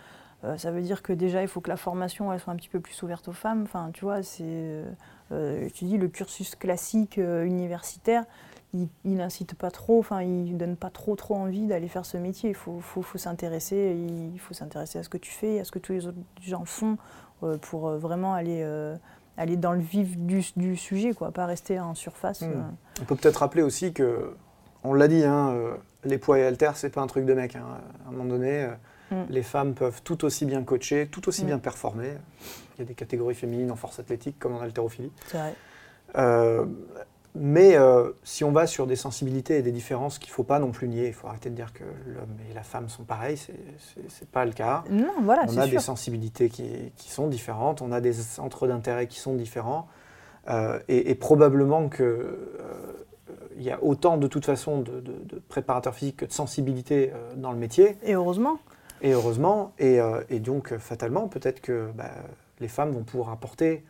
Euh, 0.44 0.56
ça 0.56 0.70
veut 0.70 0.82
dire 0.82 1.02
que 1.02 1.12
déjà, 1.12 1.42
il 1.42 1.48
faut 1.48 1.60
que 1.60 1.70
la 1.70 1.76
formation 1.76 2.32
elle 2.32 2.40
soit 2.40 2.52
un 2.52 2.56
petit 2.56 2.68
peu 2.68 2.80
plus 2.80 3.02
ouverte 3.02 3.28
aux 3.28 3.32
femmes. 3.32 3.62
Enfin, 3.62 3.90
tu 3.92 4.04
vois, 4.04 4.22
c'est. 4.22 4.42
euh, 4.44 4.84
euh, 5.32 5.68
te 5.68 5.84
dis, 5.84 5.98
le 5.98 6.08
cursus 6.08 6.54
classique 6.54 7.18
euh, 7.18 7.44
universitaire, 7.44 8.24
il, 8.72 8.88
il 9.04 9.16
n'incite 9.16 9.54
pas 9.54 9.70
trop, 9.70 9.98
enfin, 9.98 10.22
il 10.22 10.56
donne 10.56 10.76
pas 10.76 10.90
trop, 10.90 11.16
trop 11.16 11.36
envie 11.36 11.66
d'aller 11.66 11.88
faire 11.88 12.06
ce 12.06 12.16
métier. 12.16 12.50
Il 12.50 12.54
faut, 12.54 12.80
faut, 12.80 13.02
faut 13.02 13.18
s'intéresser, 13.18 13.96
il 14.34 14.38
faut 14.38 14.54
s'intéresser 14.54 14.98
à 14.98 15.02
ce 15.02 15.08
que 15.08 15.18
tu 15.18 15.30
fais, 15.30 15.60
à 15.60 15.64
ce 15.64 15.70
que 15.72 15.78
tous 15.78 15.92
les 15.92 16.06
autres 16.06 16.18
gens 16.40 16.64
font, 16.64 16.96
pour 17.62 17.90
vraiment 17.90 18.34
aller, 18.34 18.62
aller 19.36 19.56
dans 19.56 19.72
le 19.72 19.80
vif 19.80 20.18
du, 20.18 20.42
du 20.56 20.76
sujet, 20.76 21.12
quoi, 21.12 21.30
pas 21.30 21.46
rester 21.46 21.78
en 21.78 21.94
surface. 21.94 22.42
Hmm. 22.42 22.52
euh. 22.52 23.00
On 23.00 23.04
peut 23.04 23.16
peut-être 23.16 23.36
rappeler 23.36 23.62
aussi 23.62 23.92
que, 23.92 24.34
on 24.84 24.92
l'a 24.94 25.08
dit, 25.08 25.24
hein, 25.24 25.50
euh, 25.50 25.74
les 26.04 26.18
poids 26.18 26.38
et 26.38 26.44
haltères, 26.44 26.76
c'est 26.76 26.90
pas 26.90 27.00
un 27.00 27.06
truc 27.06 27.24
de 27.24 27.34
mec. 27.34 27.54
hein. 27.56 27.64
À 28.04 28.08
un 28.08 28.12
moment 28.12 28.24
donné, 28.24 28.68
Mm. 29.10 29.14
les 29.30 29.42
femmes 29.42 29.74
peuvent 29.74 30.02
tout 30.02 30.24
aussi 30.24 30.44
bien 30.44 30.62
coacher, 30.62 31.08
tout 31.10 31.28
aussi 31.28 31.44
Mm. 31.44 31.46
bien 31.46 31.58
performer. 31.58 32.12
Il 32.76 32.80
y 32.80 32.82
a 32.82 32.84
des 32.84 32.94
catégories 32.94 33.34
féminines 33.34 33.70
en 33.70 33.76
force 33.76 33.98
athlétique 33.98 34.38
comme 34.38 34.54
en 34.54 34.60
haltérophilie. 34.60 35.10
Vrai. 35.32 35.54
Euh, 36.16 36.64
mais 37.34 37.76
euh, 37.76 38.10
si 38.24 38.42
on 38.42 38.50
va 38.52 38.66
sur 38.66 38.86
des 38.86 38.96
sensibilités 38.96 39.58
et 39.58 39.62
des 39.62 39.70
différences 39.72 40.18
qu'il 40.18 40.30
ne 40.30 40.34
faut 40.34 40.42
pas 40.44 40.58
non 40.58 40.70
plus 40.72 40.88
nier, 40.88 41.06
il 41.08 41.12
faut 41.12 41.28
arrêter 41.28 41.50
de 41.50 41.54
dire 41.54 41.72
que 41.72 41.84
l'homme 42.06 42.36
et 42.50 42.54
la 42.54 42.62
femme 42.62 42.88
sont 42.88 43.04
pareils, 43.04 43.36
c'est 43.36 43.52
n'est 43.52 44.26
pas 44.32 44.44
le 44.44 44.52
cas. 44.52 44.82
Non, 44.90 45.12
voilà, 45.22 45.42
on 45.46 45.56
a 45.58 45.62
sûr. 45.64 45.70
des 45.70 45.78
sensibilités 45.78 46.48
qui, 46.48 46.68
qui 46.96 47.10
sont 47.10 47.28
différentes, 47.28 47.80
on 47.82 47.92
a 47.92 48.00
des 48.00 48.12
centres 48.14 48.66
d'intérêt 48.66 49.06
qui 49.06 49.18
sont 49.20 49.34
différents, 49.34 49.88
euh, 50.48 50.80
et, 50.88 51.10
et 51.10 51.14
probablement 51.14 51.88
que 51.88 52.38
il 53.56 53.62
y 53.64 53.70
a 53.72 53.82
autant 53.82 54.16
de 54.18 54.28
toute 54.28 54.46
façon 54.46 54.80
de, 54.80 55.00
de- 55.00 55.18
de 55.24 55.42
préparateurs 55.48 55.94
physiques 55.94 56.18
que 56.18 56.24
de 56.24 56.32
sensibilité 56.32 57.10
euh, 57.12 57.34
dans 57.36 57.50
le 57.52 57.58
métier, 57.58 57.96
Et 58.04 58.14
heureusement. 58.14 58.58
Et 59.02 59.12
heureusement, 59.12 59.72
et, 59.78 60.00
euh, 60.00 60.22
et 60.30 60.40
donc 60.40 60.72
euh, 60.72 60.78
fatalement, 60.78 61.28
peut-être 61.28 61.60
que 61.60 61.90
bah, 61.94 62.10
les 62.60 62.68
femmes 62.68 62.90
vont 62.92 63.04
pouvoir 63.04 63.30
apporter 63.30 63.84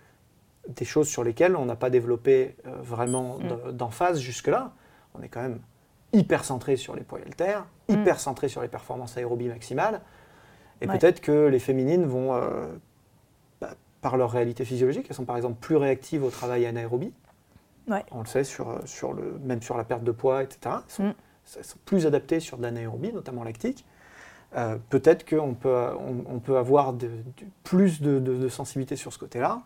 des 0.69 0.85
choses 0.85 1.09
sur 1.09 1.25
lesquelles 1.25 1.57
on 1.57 1.65
n'a 1.65 1.77
pas 1.77 1.91
développé 1.91 2.57
euh, 2.67 2.75
vraiment 2.83 3.39
Mm. 3.39 3.49
de- 3.67 3.71
d'emphase 3.73 4.21
jusque-là. 4.21 4.73
On 5.15 5.23
est 5.23 5.29
quand 5.29 5.41
même 5.41 5.61
hyper 6.13 6.45
centré 6.45 6.77
sur 6.77 6.95
les 6.95 7.03
poids 7.03 7.19
haltères, 7.25 7.65
Mm. 7.89 7.95
hyper 7.95 8.21
centré 8.21 8.49
sur 8.49 8.61
les 8.63 8.69
performances 8.69 9.17
aérobie 9.17 9.49
maximales. 9.49 10.01
Et 10.81 10.87
Ouais. 10.87 10.99
peut-être 10.99 11.21
que 11.21 11.47
les 11.47 11.59
féminines 11.59 12.05
vont, 12.07 12.35
euh, 12.35 12.67
bah, 13.61 13.71
par 14.03 14.17
leur 14.17 14.31
réalité 14.31 14.65
physiologique, 14.65 15.07
elles 15.09 15.17
sont 15.17 15.25
par 15.25 15.37
exemple 15.37 15.57
plus 15.61 15.77
réactives 15.77 16.23
au 16.23 16.31
travail 16.31 16.67
anaérobie. 16.67 17.13
Ouais. 17.89 18.05
On 18.13 18.21
le 18.21 18.27
sait, 18.27 18.45
sur, 18.45 18.81
sur 18.87 19.13
le, 19.15 19.39
même 19.43 19.63
sur 19.63 19.77
la 19.79 19.85
perte 19.85 20.05
de 20.05 20.13
poids, 20.13 20.43
etc. 20.43 20.59
Elles 20.87 20.93
sont, 20.93 21.05
Mm. 21.05 21.15
elles 21.57 21.65
sont 21.65 21.79
plus 21.87 22.07
adaptées 22.07 22.41
sur 22.41 22.59
de 22.59 22.63
l'anaérobie, 22.63 23.13
notamment 23.13 23.43
lactique. 23.43 23.87
Euh, 24.57 24.77
peut-être 24.89 25.29
qu'on 25.29 25.55
peut, 25.55 25.91
on, 26.01 26.25
on 26.35 26.39
peut 26.39 26.57
avoir 26.57 26.93
de- 26.95 27.11
plus 27.65 28.01
de, 28.01 28.49
sensibilité 28.49 28.97
sur 28.97 29.13
ce 29.13 29.19
côté-là, 29.19 29.61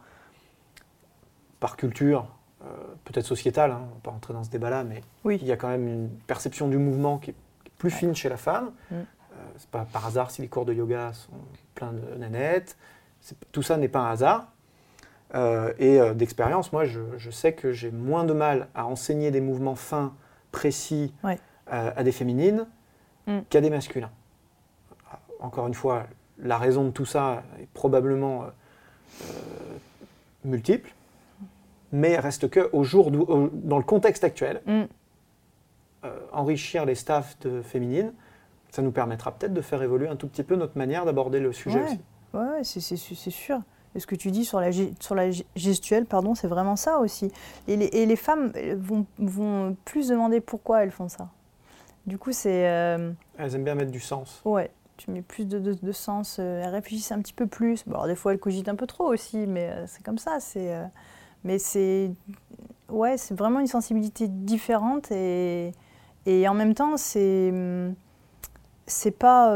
par 1.61 1.77
culture, 1.77 2.27
euh, 2.65 2.67
peut-être 3.05 3.27
sociétale, 3.27 3.71
hein, 3.71 3.81
on 3.91 3.95
va 3.95 4.01
pas 4.03 4.11
rentrer 4.11 4.33
dans 4.35 4.43
ce 4.45 4.51
débat-là, 4.51 4.83
mais 4.85 5.03
Oui. 5.25 5.39
il 5.41 5.47
y 5.47 5.53
a 5.53 5.57
quand 5.57 5.69
même 5.69 5.87
une 5.87 6.09
perception 6.27 6.69
du 6.69 6.79
mouvement 6.79 7.19
qui 7.19 7.31
est 7.31 7.35
qui 7.63 7.69
est 7.69 7.79
plus 7.79 7.91
fine 7.91 8.15
chez 8.15 8.29
la 8.29 8.37
femme. 8.37 8.73
Mm. 8.91 8.95
Euh, 8.95 9.05
c'est 9.57 9.69
pas 9.71 9.85
par 9.93 10.05
hasard 10.07 10.31
si 10.33 10.43
les 10.43 10.49
cours 10.49 10.65
de 10.65 10.73
yoga 10.75 11.13
sont 11.13 11.31
pleins 11.77 11.93
de 11.93 12.17
nanettes. 12.19 12.77
Tout 13.53 13.63
ça 13.63 13.77
n'est 13.77 13.89
pas 13.89 14.01
un 14.01 14.11
hasard. 14.11 14.49
Euh, 15.35 15.73
et 15.79 15.99
d'expérience, 16.15 16.73
moi, 16.73 16.85
je, 16.85 17.01
je 17.17 17.31
sais 17.31 17.53
que 17.55 17.73
j'ai 17.73 17.91
moins 17.93 18.25
de 18.25 18.33
mal 18.35 18.69
à 18.75 18.85
enseigner 18.87 19.31
des 19.31 19.41
mouvements 19.41 19.77
fins, 19.77 20.13
précis 20.51 21.15
Ouais. 21.23 21.39
à 21.69 22.03
des 22.03 22.13
féminines 22.13 22.67
Mm. 23.29 23.39
qu'à 23.49 23.61
des 23.61 23.71
masculins. 23.71 24.11
Encore 25.43 25.67
une 25.67 25.75
fois, 25.75 26.05
la 26.39 26.57
raison 26.57 26.85
de 26.85 26.91
tout 26.91 27.05
ça 27.05 27.43
est 27.61 27.67
probablement 27.75 28.45
euh, 28.45 28.47
euh, 28.47 29.77
multiple, 30.45 30.91
mais 31.93 32.17
reste 32.19 32.49
que 32.49 32.71
au 32.73 32.85
jour 32.85 33.09
au- 33.09 33.51
dans 33.53 33.77
le 33.79 33.85
contexte 33.85 34.25
actuel, 34.25 34.63
Mm. 34.67 34.83
euh, 36.05 36.19
enrichir 36.33 36.85
les 36.85 36.95
staffs 36.95 37.39
de 37.41 37.61
féminines, 37.63 38.13
ça 38.71 38.83
nous 38.83 38.93
permettra 38.93 39.33
peut-être 39.33 39.53
de 39.53 39.61
faire 39.61 39.83
évoluer 39.83 40.09
un 40.09 40.17
tout 40.17 40.27
petit 40.29 40.43
peu 40.43 40.57
notre 40.57 40.79
manière 40.79 41.05
d'aborder 41.05 41.41
le 41.41 41.53
sujet 41.53 41.81
Ouais. 41.81 41.85
aussi. 41.85 42.01
Ouais, 42.35 42.65
c'est 42.65 43.31
sûr. 43.31 43.61
Et 43.95 44.01
ce 44.01 44.07
que 44.07 44.15
tu 44.15 44.31
dis 44.31 44.47
sur 44.47 44.59
la, 44.59 44.71
sur 44.73 45.15
gestuelle, 45.55 46.07
pardon, 46.07 46.35
c'est 46.35 46.49
vraiment 46.49 46.77
ça 46.77 46.99
aussi. 46.99 47.31
Et 47.69 47.77
les, 47.77 47.87
et 47.87 48.07
les 48.07 48.17
femmes 48.17 48.51
vont, 48.79 49.05
vont 49.19 49.77
plus 49.85 50.09
demander 50.09 50.41
pourquoi 50.41 50.83
elles 50.83 50.91
font 50.93 51.11
ça. 51.11 51.29
Du 52.07 52.17
coup, 52.17 52.33
c'est. 52.33 52.67
euh, 52.69 53.13
Elles 53.37 53.55
aiment 53.55 53.65
bien 53.65 53.75
mettre 53.75 53.91
du 53.93 54.01
sens. 54.01 54.41
ouais, 54.47 54.71
tu 55.03 55.11
mets 55.11 55.23
plus 55.23 55.47
de, 55.47 55.93
sens. 55.93 56.37
euh, 56.39 56.63
elles 56.63 56.71
réfléchissent 56.71 57.13
un 57.13 57.21
petit 57.21 57.33
peu 57.33 57.47
plus. 57.47 57.85
Bon, 57.87 57.95
alors, 57.95 58.07
des 58.07 58.15
fois, 58.15 58.33
elles 58.33 58.39
cogitent 58.39 58.69
un 58.69 58.77
peu 58.77 58.87
trop 58.87 59.05
aussi, 59.05 59.47
mais 59.47 59.71
euh, 59.71 59.85
c'est 59.87 60.03
comme 60.05 60.19
ça. 60.19 60.39
euh, 60.57 60.85
mais 61.45 61.59
c'est. 61.59 62.13
Ouais, 62.89 63.17
vraiment 63.31 63.61
une 63.61 63.67
sensibilité 63.67 64.29
différente 64.29 65.11
et, 65.11 65.73
en 66.27 66.55
même 66.55 66.75
temps, 66.75 66.97
c'est. 66.97 67.53
c'est 68.87 69.11
pas, 69.11 69.51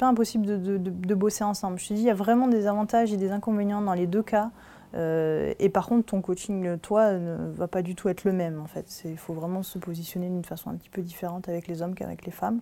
impossible 0.00 0.46
de, 0.46 1.14
bosser 1.14 1.44
ensemble. 1.44 1.78
Je 1.78 1.88
te 1.88 1.94
dis, 1.94 2.00
il 2.00 2.06
y 2.06 2.10
a 2.10 2.14
vraiment 2.14 2.48
des 2.48 2.66
avantages 2.66 3.12
et 3.12 3.16
des 3.16 3.30
inconvénients 3.30 3.82
dans 3.82 3.94
les 3.94 4.06
deux 4.06 4.22
cas. 4.22 4.50
Et 4.94 5.68
par 5.68 5.86
contre, 5.86 6.06
ton 6.06 6.22
coaching, 6.22 6.78
toi, 6.78 7.12
ne 7.12 7.52
va 7.52 7.68
pas 7.68 7.82
du 7.82 7.94
tout 7.94 8.08
être 8.08 8.24
le 8.24 8.32
même. 8.32 8.60
En 8.60 8.66
fait, 8.66 9.02
il 9.04 9.18
faut 9.18 9.34
vraiment 9.34 9.62
se 9.62 9.78
positionner 9.78 10.28
d'une 10.28 10.44
façon 10.44 10.70
un 10.70 10.74
petit 10.74 10.88
peu 10.88 11.02
différente 11.02 11.50
avec 11.50 11.68
les 11.68 11.82
hommes 11.82 11.94
qu'avec 11.94 12.24
les 12.24 12.32
femmes. 12.32 12.60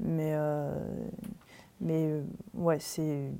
Mais, 0.00 0.32
euh, 0.34 0.70
mais 1.80 2.06
euh, 2.08 2.22
ouais, 2.54 2.78
c'est 2.80 3.30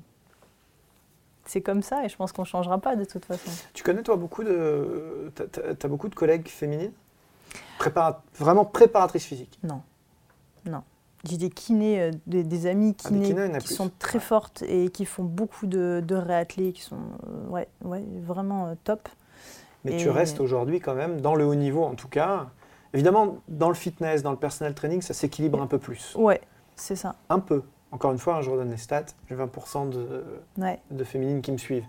c'est 1.45 1.61
comme 1.61 1.81
ça 1.81 2.05
et 2.05 2.09
je 2.09 2.15
pense 2.15 2.31
qu'on 2.31 2.43
changera 2.43 2.77
pas 2.79 2.95
de 2.95 3.05
toute 3.05 3.25
façon. 3.25 3.49
Tu 3.73 3.83
connais 3.83 4.03
toi 4.03 4.15
beaucoup 4.17 4.43
de, 4.43 5.31
t'as 5.35 5.73
t'as 5.73 5.87
beaucoup 5.87 6.09
de 6.09 6.15
collègues 6.15 6.47
féminines, 6.47 6.91
Prépara- 7.79 8.21
vraiment 8.37 8.65
préparatrices 8.65 9.25
physiques? 9.25 9.57
Non, 9.63 9.81
non. 10.65 10.83
J'ai 11.25 11.37
des 11.37 11.49
kinés, 11.49 12.01
euh, 12.01 12.11
des, 12.27 12.43
des 12.43 12.65
amis 12.67 12.95
Ah, 13.05 13.09
des 13.09 13.19
kinés 13.21 13.51
qui 13.59 13.67
plus. 13.67 13.75
sont 13.75 13.89
très 13.99 14.19
Ouais. 14.19 14.23
fortes 14.23 14.63
et 14.67 14.89
qui 14.89 15.05
font 15.05 15.23
beaucoup 15.23 15.65
de, 15.65 16.01
de 16.05 16.15
réathlés, 16.15 16.71
qui 16.71 16.81
sont 16.81 16.95
euh, 17.27 17.47
ouais, 17.49 17.67
ouais, 17.83 18.03
vraiment 18.21 18.67
euh, 18.67 18.75
top. 18.83 19.09
Mais 19.83 19.93
Et- 19.93 19.97
tu 19.97 20.09
restes 20.09 20.39
aujourd'hui 20.39 20.79
quand 20.79 20.93
même 20.93 21.19
dans 21.19 21.35
le 21.35 21.45
haut 21.45 21.55
niveau 21.55 21.83
en 21.83 21.95
tout 21.95 22.07
cas. 22.09 22.49
Évidemment, 22.93 23.37
dans 23.47 23.69
le 23.69 23.75
fitness, 23.75 24.23
dans 24.23 24.31
le 24.31 24.37
personal 24.37 24.73
training, 24.73 25.01
ça 25.01 25.13
s'équilibre 25.13 25.61
un 25.61 25.67
peu 25.67 25.77
plus. 25.77 26.15
Ouais, 26.17 26.41
c'est 26.75 26.95
ça. 26.95 27.15
Un 27.29 27.39
peu. 27.39 27.63
Encore 27.91 28.11
une 28.11 28.17
fois, 28.17 28.35
hein, 28.37 28.41
je 28.41 28.49
redonne 28.49 28.69
les 28.71 28.77
stats, 28.77 29.05
j'ai 29.29 29.35
20% 29.35 29.89
de, 29.89 30.23
Ouais, 30.57 30.79
de 30.91 31.03
féminines 31.03 31.41
qui 31.41 31.51
me 31.51 31.57
suivent. 31.57 31.85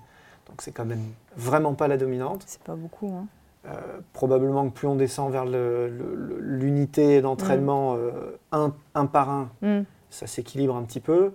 Donc 0.48 0.62
c'est 0.62 0.72
quand 0.72 0.84
même 0.84 1.04
vraiment 1.36 1.74
pas 1.74 1.88
la 1.88 1.96
dominante. 1.96 2.42
c'est 2.46 2.62
pas 2.62 2.74
beaucoup. 2.74 3.08
Hein. 3.14 3.26
Euh, 3.66 4.00
probablement 4.14 4.68
que 4.68 4.74
plus 4.74 4.86
on 4.88 4.96
descend 4.96 5.30
vers 5.30 5.44
l'unité 5.44 7.20
d'entraînement 7.20 7.94
euh, 7.96 8.38
un, 8.52 8.72
un 8.94 9.06
par 9.06 9.28
un, 9.30 9.50
Mm. 9.62 9.82
ça 10.10 10.26
s'équilibre 10.26 10.74
un 10.76 10.82
petit 10.82 11.00
peu. 11.00 11.32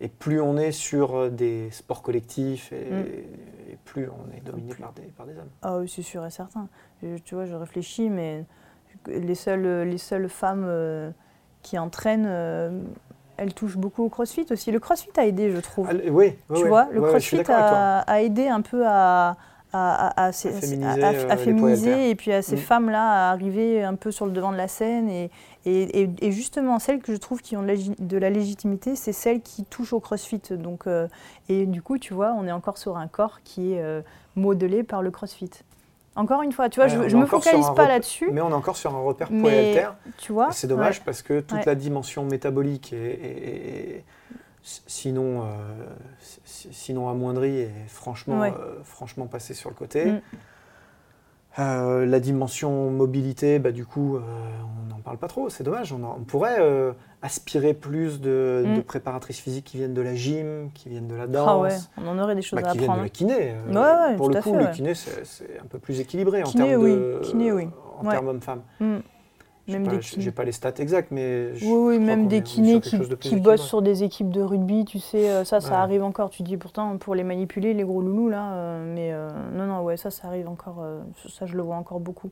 Et 0.00 0.08
plus 0.08 0.40
on 0.42 0.58
est 0.58 0.72
sur 0.72 1.14
euh, 1.16 1.30
des 1.30 1.70
sports 1.70 2.02
collectifs, 2.02 2.72
et, 2.72 2.90
Mm. 2.90 3.04
et 3.72 3.78
plus 3.84 4.08
on 4.08 4.34
est 4.36 4.40
dominé 4.40 4.74
par 4.74 4.92
des, 4.92 5.02
par 5.02 5.26
des 5.26 5.36
hommes. 5.38 5.48
Ah 5.62 5.78
oui, 5.78 5.88
c'est 5.88 6.02
sûr 6.02 6.24
et 6.26 6.30
certain. 6.30 6.68
Je- 7.02 7.16
tu 7.18 7.34
vois, 7.34 7.44
je 7.46 7.54
réfléchis, 7.54 8.10
mais 8.10 8.44
les 9.06 9.34
seules, 9.34 9.88
les 9.88 9.98
seules 9.98 10.28
femmes 10.28 10.64
euh, 10.66 11.10
qui 11.62 11.78
entraînent, 11.78 12.26
euh, 12.28 12.80
elles 13.36 13.54
touchent 13.54 13.76
beaucoup 13.76 14.02
au 14.04 14.08
crossfit 14.08 14.46
aussi. 14.50 14.70
Le 14.72 14.80
crossfit 14.80 15.10
a 15.18 15.26
aidé, 15.26 15.50
je 15.50 15.58
trouve. 15.58 15.88
Ah, 15.90 15.94
oui, 15.94 16.10
oui, 16.10 16.36
tu 16.54 16.62
oui. 16.62 16.68
vois, 16.68 16.88
le 16.90 17.00
crossfit 17.02 17.42
a, 17.48 18.00
a 18.00 18.20
aidé 18.22 18.48
un 18.48 18.60
peu 18.62 18.84
à, 18.86 19.36
à, 19.72 20.32
féminiser, 21.36 22.10
et 22.10 22.14
puis 22.14 22.32
à 22.32 22.40
ces 22.42 22.54
Mm. 22.56 22.58
femmes-là 22.58 23.28
à 23.28 23.30
arriver 23.32 23.82
un 23.84 23.94
peu 23.94 24.10
sur 24.10 24.24
le 24.26 24.32
devant 24.32 24.52
de 24.52 24.56
la 24.56 24.68
scène. 24.68 25.08
Et, 25.10 25.30
et, 25.66 26.02
et- 26.02 26.10
et 26.22 26.32
justement, 26.32 26.78
celles 26.78 27.00
que 27.00 27.12
je 27.12 27.18
trouve 27.18 27.42
qui 27.42 27.56
ont 27.56 27.62
de 27.62 27.66
la, 27.66 27.74
lég- 27.74 27.94
de 28.06 28.16
la 28.16 28.30
légitimité, 28.30 28.96
c'est 28.96 29.12
celles 29.12 29.42
qui 29.42 29.64
touchent 29.64 29.92
au 29.92 30.00
crossfit. 30.00 30.40
Donc, 30.52 30.86
euh, 30.86 31.08
et 31.48 31.66
du 31.66 31.82
coup, 31.82 31.98
tu 31.98 32.14
vois, 32.14 32.32
on 32.38 32.46
est 32.46 32.52
encore 32.52 32.78
sur 32.78 32.96
un 32.96 33.08
corps 33.08 33.40
qui 33.44 33.74
est 33.74 33.82
modelé 34.34 34.82
par 34.82 35.02
le 35.02 35.10
crossfit. 35.10 35.50
Encore 36.16 36.42
une 36.42 36.52
fois, 36.52 36.68
tu 36.70 36.80
vois, 36.80 36.88
Ouais, 36.88 37.08
je 37.08 37.16
ne 37.16 37.20
me 37.22 37.26
focalise 37.26 37.70
pas 37.76 37.86
là-dessus, 37.86 38.30
Mais 38.32 38.40
on 38.40 38.48
est 38.50 38.54
encore 38.54 38.76
sur 38.76 38.94
un 38.94 39.00
repère 39.00 39.28
poids 39.28 39.52
et 39.52 39.68
haltère. 39.68 39.96
tu 40.16 40.32
vois. 40.32 40.50
C'est 40.50 40.66
dommage 40.66 40.98
ouais. 40.98 41.02
parce 41.04 41.22
que 41.22 41.40
toute 41.40 41.58
Ouais. 41.58 41.64
la 41.66 41.74
dimension 41.74 42.24
métabolique 42.24 42.92
est, 42.92 42.96
est- 42.96 43.96
est- 43.98 44.04
s- 44.64 44.82
sinon, 44.86 45.42
euh, 45.42 45.46
si- 46.44 46.68
sinon 46.72 47.08
amoindrie 47.10 47.58
et 47.60 47.70
franchement, 47.88 48.42
euh, 48.42 48.50
franchement 48.82 49.26
passée 49.26 49.54
sur 49.54 49.68
le 49.70 49.76
côté. 49.76 50.06
Mm. 50.06 50.20
Euh, 51.58 52.04
la 52.04 52.20
dimension 52.20 52.90
mobilité, 52.90 53.58
bah, 53.58 53.72
du 53.72 53.86
coup, 53.86 54.18
on 54.18 54.88
n'en 54.90 55.00
parle 55.00 55.16
pas 55.16 55.28
trop, 55.28 55.48
c'est 55.48 55.64
dommage. 55.64 55.92
On, 55.92 56.02
en- 56.02 56.16
on 56.20 56.24
pourrait 56.24 56.58
aspirer 57.26 57.74
plus 57.74 58.20
de, 58.20 58.64
Mm. 58.66 58.76
de 58.76 58.80
préparatrices 58.80 59.38
physiques 59.40 59.64
qui 59.66 59.76
viennent 59.76 59.92
de 59.94 60.00
la 60.02 60.14
gym, 60.14 60.70
qui 60.72 60.88
viennent 60.88 61.08
de 61.08 61.14
la 61.14 61.26
danse, 61.26 61.46
Ah 61.48 61.58
ouais, 61.58 61.76
on 61.98 62.08
en 62.08 62.18
aurait 62.18 62.34
des 62.34 62.42
choses 62.42 62.60
bah, 62.60 62.68
à 62.68 62.72
qui 62.72 62.78
viennent 62.78 62.96
de 62.96 63.00
la 63.02 63.08
kiné. 63.08 63.34
euh, 63.68 63.72
Ouais, 63.72 64.10
ouais, 64.10 64.16
pour 64.16 64.30
le 64.30 64.40
coup, 64.40 64.54
fait, 64.54 64.64
le 64.64 64.70
kiné, 64.72 64.94
c'est 64.94 65.60
un 65.62 65.66
peu 65.66 65.78
plus 65.78 66.00
équilibré 66.00 66.42
en 66.42 66.50
termes 66.50 66.82
oui. 66.82 66.90
de, 66.92 67.20
Kiné, 67.22 67.52
oui. 67.52 67.68
en 68.00 68.04
Ouais. 68.06 68.12
termes 68.12 68.28
homme-femme. 68.28 68.62
Mm. 68.80 68.96
Même 69.68 69.84
pas, 69.84 69.90
des 69.96 70.02
j'ai- 70.02 70.30
pas 70.30 70.44
les 70.44 70.52
stats 70.52 70.74
exacts, 70.78 71.10
mais 71.10 71.54
je- 71.56 71.64
Oui, 71.64 71.96
oui, 71.96 71.98
même 71.98 72.28
des 72.28 72.42
kinés 72.42 72.80
qui, 72.80 72.96
de 72.98 73.14
qui 73.16 73.36
bossent 73.36 73.66
sur 73.66 73.82
des 73.82 74.04
équipes 74.04 74.30
de 74.30 74.40
rugby, 74.40 74.84
tu 74.84 74.98
sais, 75.00 75.28
euh, 75.28 75.44
ça, 75.44 75.60
ça 75.60 75.70
Ouais. 75.70 75.74
arrive 75.76 76.04
encore. 76.04 76.30
Tu 76.30 76.42
dis 76.44 76.56
pourtant 76.56 76.96
pour 76.98 77.14
les 77.14 77.24
manipuler, 77.24 77.74
les 77.74 77.82
gros 77.82 78.00
loulous 78.00 78.28
là, 78.28 78.52
euh, 78.52 78.94
mais 78.94 79.12
euh, 79.12 79.28
non, 79.54 79.66
non, 79.66 79.82
ouais, 79.82 79.96
ça, 79.96 80.10
ça 80.10 80.28
arrive 80.28 80.48
encore. 80.48 80.76
euh, 80.82 81.00
ça, 81.28 81.46
je 81.46 81.56
le 81.56 81.62
vois 81.62 81.76
encore 81.76 81.98
beaucoup. 82.00 82.30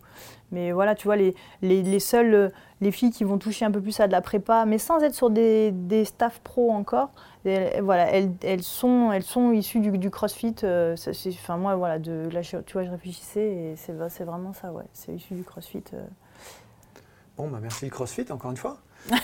Mais 0.53 0.71
voilà, 0.73 0.95
tu 0.95 1.09
vois, 1.09 1.17
les, 1.17 1.35
les, 1.63 1.83
les 1.83 1.99
seules, 2.01 2.53
les 2.81 2.93
filles 2.93 3.11
qui 3.11 3.25
vont 3.25 3.39
toucher 3.39 3.65
un 3.65 3.71
peu 3.73 3.81
plus 3.81 3.99
à 3.99 4.07
de 4.07 4.13
la 4.13 4.21
prépa, 4.21 4.65
mais 4.65 4.79
sans 4.79 5.01
être 5.03 5.15
sur 5.15 5.31
des, 5.31 5.73
des 5.73 6.05
staffs 6.05 6.41
pro 6.41 6.71
encore, 6.71 7.11
elles, 7.45 7.83
voilà, 7.83 8.11
elles, 8.13 8.31
elles 8.45 8.63
sont, 8.63 9.11
elles 9.13 9.23
sont 9.25 9.51
issues 9.53 9.81
du, 9.81 9.99
du 9.99 10.11
CrossFit. 10.11 10.55
Enfin, 10.65 11.57
moi, 11.57 11.75
voilà, 11.75 11.99
de, 11.99 12.29
là, 12.33 12.43
tu 12.43 12.57
vois, 12.73 12.85
je 12.85 12.91
réfléchissais 12.91 13.45
et 13.45 13.75
c'est 13.77 13.93
c'est 14.09 14.25
vraiment 14.25 14.53
ça, 14.53 14.73
ouais, 14.73 14.85
c'est 14.93 15.13
issu 15.13 15.35
du 15.35 15.43
CrossFit. 15.43 15.83
Bon, 17.37 17.49
bah 17.49 17.59
merci 17.61 17.85
le 17.85 17.91
CrossFit, 17.91 18.31
encore 18.31 18.51
une 18.51 18.57
fois. 18.57 18.79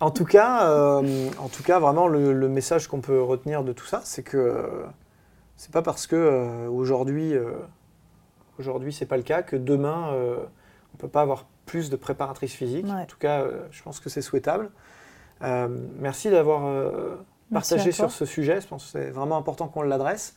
en, 0.00 0.10
tout 0.10 0.24
cas, 0.24 0.68
euh, 0.68 1.30
en 1.38 1.48
tout 1.48 1.62
cas, 1.62 1.78
vraiment, 1.78 2.08
le, 2.08 2.32
le 2.32 2.48
message 2.48 2.88
qu'on 2.88 3.00
peut 3.00 3.22
retenir 3.22 3.64
de 3.64 3.72
tout 3.72 3.86
ça, 3.86 4.00
c'est 4.04 4.22
que 4.22 4.36
euh, 4.36 4.86
c'est 5.56 5.72
pas 5.72 5.82
parce 5.82 6.06
que 6.06 6.16
euh, 6.16 6.68
aujourd'hui, 6.68 7.34
euh, 7.34 7.52
aujourd'hui 8.58 8.92
c'est 8.92 9.06
pas 9.06 9.16
le 9.16 9.22
cas 9.22 9.42
que 9.42 9.56
demain, 9.56 10.12
on 10.94 10.96
peut 10.96 11.08
pas 11.08 11.22
avoir 11.22 11.46
plus 11.66 11.90
de 11.90 11.96
préparatrices 11.96 12.54
physiques. 12.54 12.86
Ouais. 12.86 13.02
En 13.02 13.06
tout 13.06 13.18
cas, 13.18 13.44
je 13.70 13.82
pense 13.82 14.00
que 14.00 14.08
c'est 14.08 14.22
souhaitable. 14.22 14.70
Merci 15.40 16.30
d'avoir 16.30 16.62
partagé 17.52 17.92
sur 17.92 18.10
ce 18.10 18.24
sujet. 18.24 18.60
Je 18.60 18.66
pense 18.66 18.84
que 18.84 18.90
c'est 18.90 19.10
vraiment 19.10 19.36
important 19.36 19.68
qu'on 19.68 19.82
l'adresse. 19.82 20.36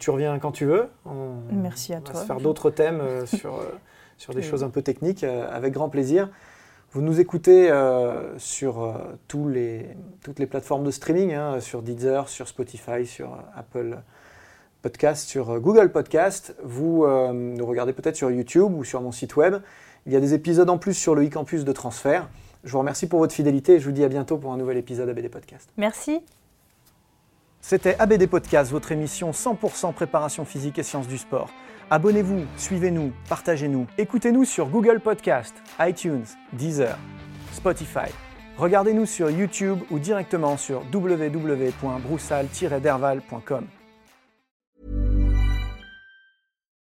Tu 0.00 0.10
reviens 0.10 0.38
quand 0.38 0.52
tu 0.52 0.64
veux. 0.64 0.88
On, 1.04 1.34
Merci 1.52 1.92
à 1.92 1.98
on 1.98 2.00
va 2.00 2.10
toi. 2.10 2.20
se 2.20 2.26
faire 2.26 2.40
d'autres 2.40 2.70
thèmes 2.70 3.26
sur, 3.26 3.60
sur 4.16 4.32
des 4.34 4.40
Oui. 4.40 4.46
choses 4.46 4.64
un 4.64 4.70
peu 4.70 4.82
techniques 4.82 5.24
euh, 5.24 5.46
avec 5.50 5.72
grand 5.72 5.88
plaisir. 5.88 6.28
Vous 6.92 7.02
nous 7.02 7.20
écoutez 7.20 7.70
euh, 7.70 8.38
sur 8.38 8.82
euh, 8.82 8.92
tous 9.28 9.48
les, 9.48 9.86
toutes 10.22 10.38
les 10.38 10.46
plateformes 10.46 10.84
de 10.84 10.90
streaming, 10.90 11.34
hein, 11.34 11.60
sur 11.60 11.82
Deezer, 11.82 12.28
sur 12.28 12.48
Spotify, 12.48 13.04
sur 13.04 13.34
euh, 13.34 13.38
Apple 13.56 13.98
Podcast, 14.82 15.28
sur 15.28 15.60
Google 15.60 15.90
Podcast. 15.90 16.54
Vous 16.62 17.04
nous 17.32 17.66
regardez 17.66 17.92
peut-être 17.92 18.14
sur 18.14 18.30
YouTube 18.30 18.72
ou 18.72 18.84
sur 18.84 19.00
mon 19.00 19.10
site 19.10 19.34
web. 19.34 19.56
Il 20.06 20.12
y 20.12 20.16
a 20.16 20.20
des 20.20 20.32
épisodes 20.32 20.70
en 20.70 20.78
plus 20.78 20.94
sur 20.94 21.16
le 21.16 21.26
e-campus 21.26 21.64
de 21.64 21.72
transfert. 21.72 22.28
Je 22.62 22.70
vous 22.70 22.78
remercie 22.78 23.08
pour 23.08 23.18
votre 23.18 23.34
fidélité 23.34 23.74
et 23.74 23.80
je 23.80 23.84
vous 23.86 23.90
dis 23.90 24.04
à 24.04 24.08
bientôt 24.08 24.38
pour 24.38 24.52
un 24.52 24.56
nouvel 24.56 24.76
épisode 24.76 25.08
ABD 25.08 25.28
Podcast. 25.28 25.68
Merci. 25.76 26.20
C'était 27.60 27.96
ABD 27.98 28.28
Podcast, 28.28 28.70
votre 28.70 28.92
émission 28.92 29.32
100% 29.32 29.92
préparation 29.92 30.44
physique 30.44 30.78
et 30.78 30.84
sciences 30.84 31.08
du 31.08 31.18
sport. 31.18 31.48
Abonnez-vous, 31.90 32.46
suivez-nous, 32.56 33.12
partagez-nous. 33.28 33.86
Écoutez-nous 33.96 34.44
sur 34.44 34.68
Google 34.68 34.98
Podcast, 34.98 35.54
iTunes, 35.78 36.24
Deezer, 36.52 36.98
Spotify. 37.52 38.10
Regardez-nous 38.58 39.06
sur 39.06 39.30
YouTube 39.30 39.78
ou 39.92 40.00
directement 40.00 40.56
sur 40.56 40.82
www.broussal-derval.com. 40.92 43.68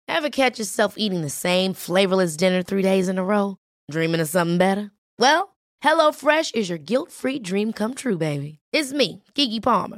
Ever 0.07 0.29
catch 0.29 0.59
yourself 0.59 0.93
eating 0.97 1.23
the 1.23 1.31
same 1.31 1.73
flavorless 1.73 2.37
dinner 2.37 2.61
three 2.61 2.83
days 2.83 3.09
in 3.09 3.17
a 3.17 3.23
row? 3.23 3.55
Dreaming 3.89 4.21
of 4.21 4.29
something 4.29 4.59
better? 4.59 4.91
Well, 5.17 5.55
HelloFresh 5.83 6.53
is 6.53 6.69
your 6.69 6.77
guilt-free 6.77 7.39
dream 7.39 7.73
come 7.73 7.95
true, 7.95 8.19
baby. 8.19 8.59
It's 8.71 8.93
me, 8.93 9.23
Kiki 9.33 9.59
Palmer. 9.59 9.97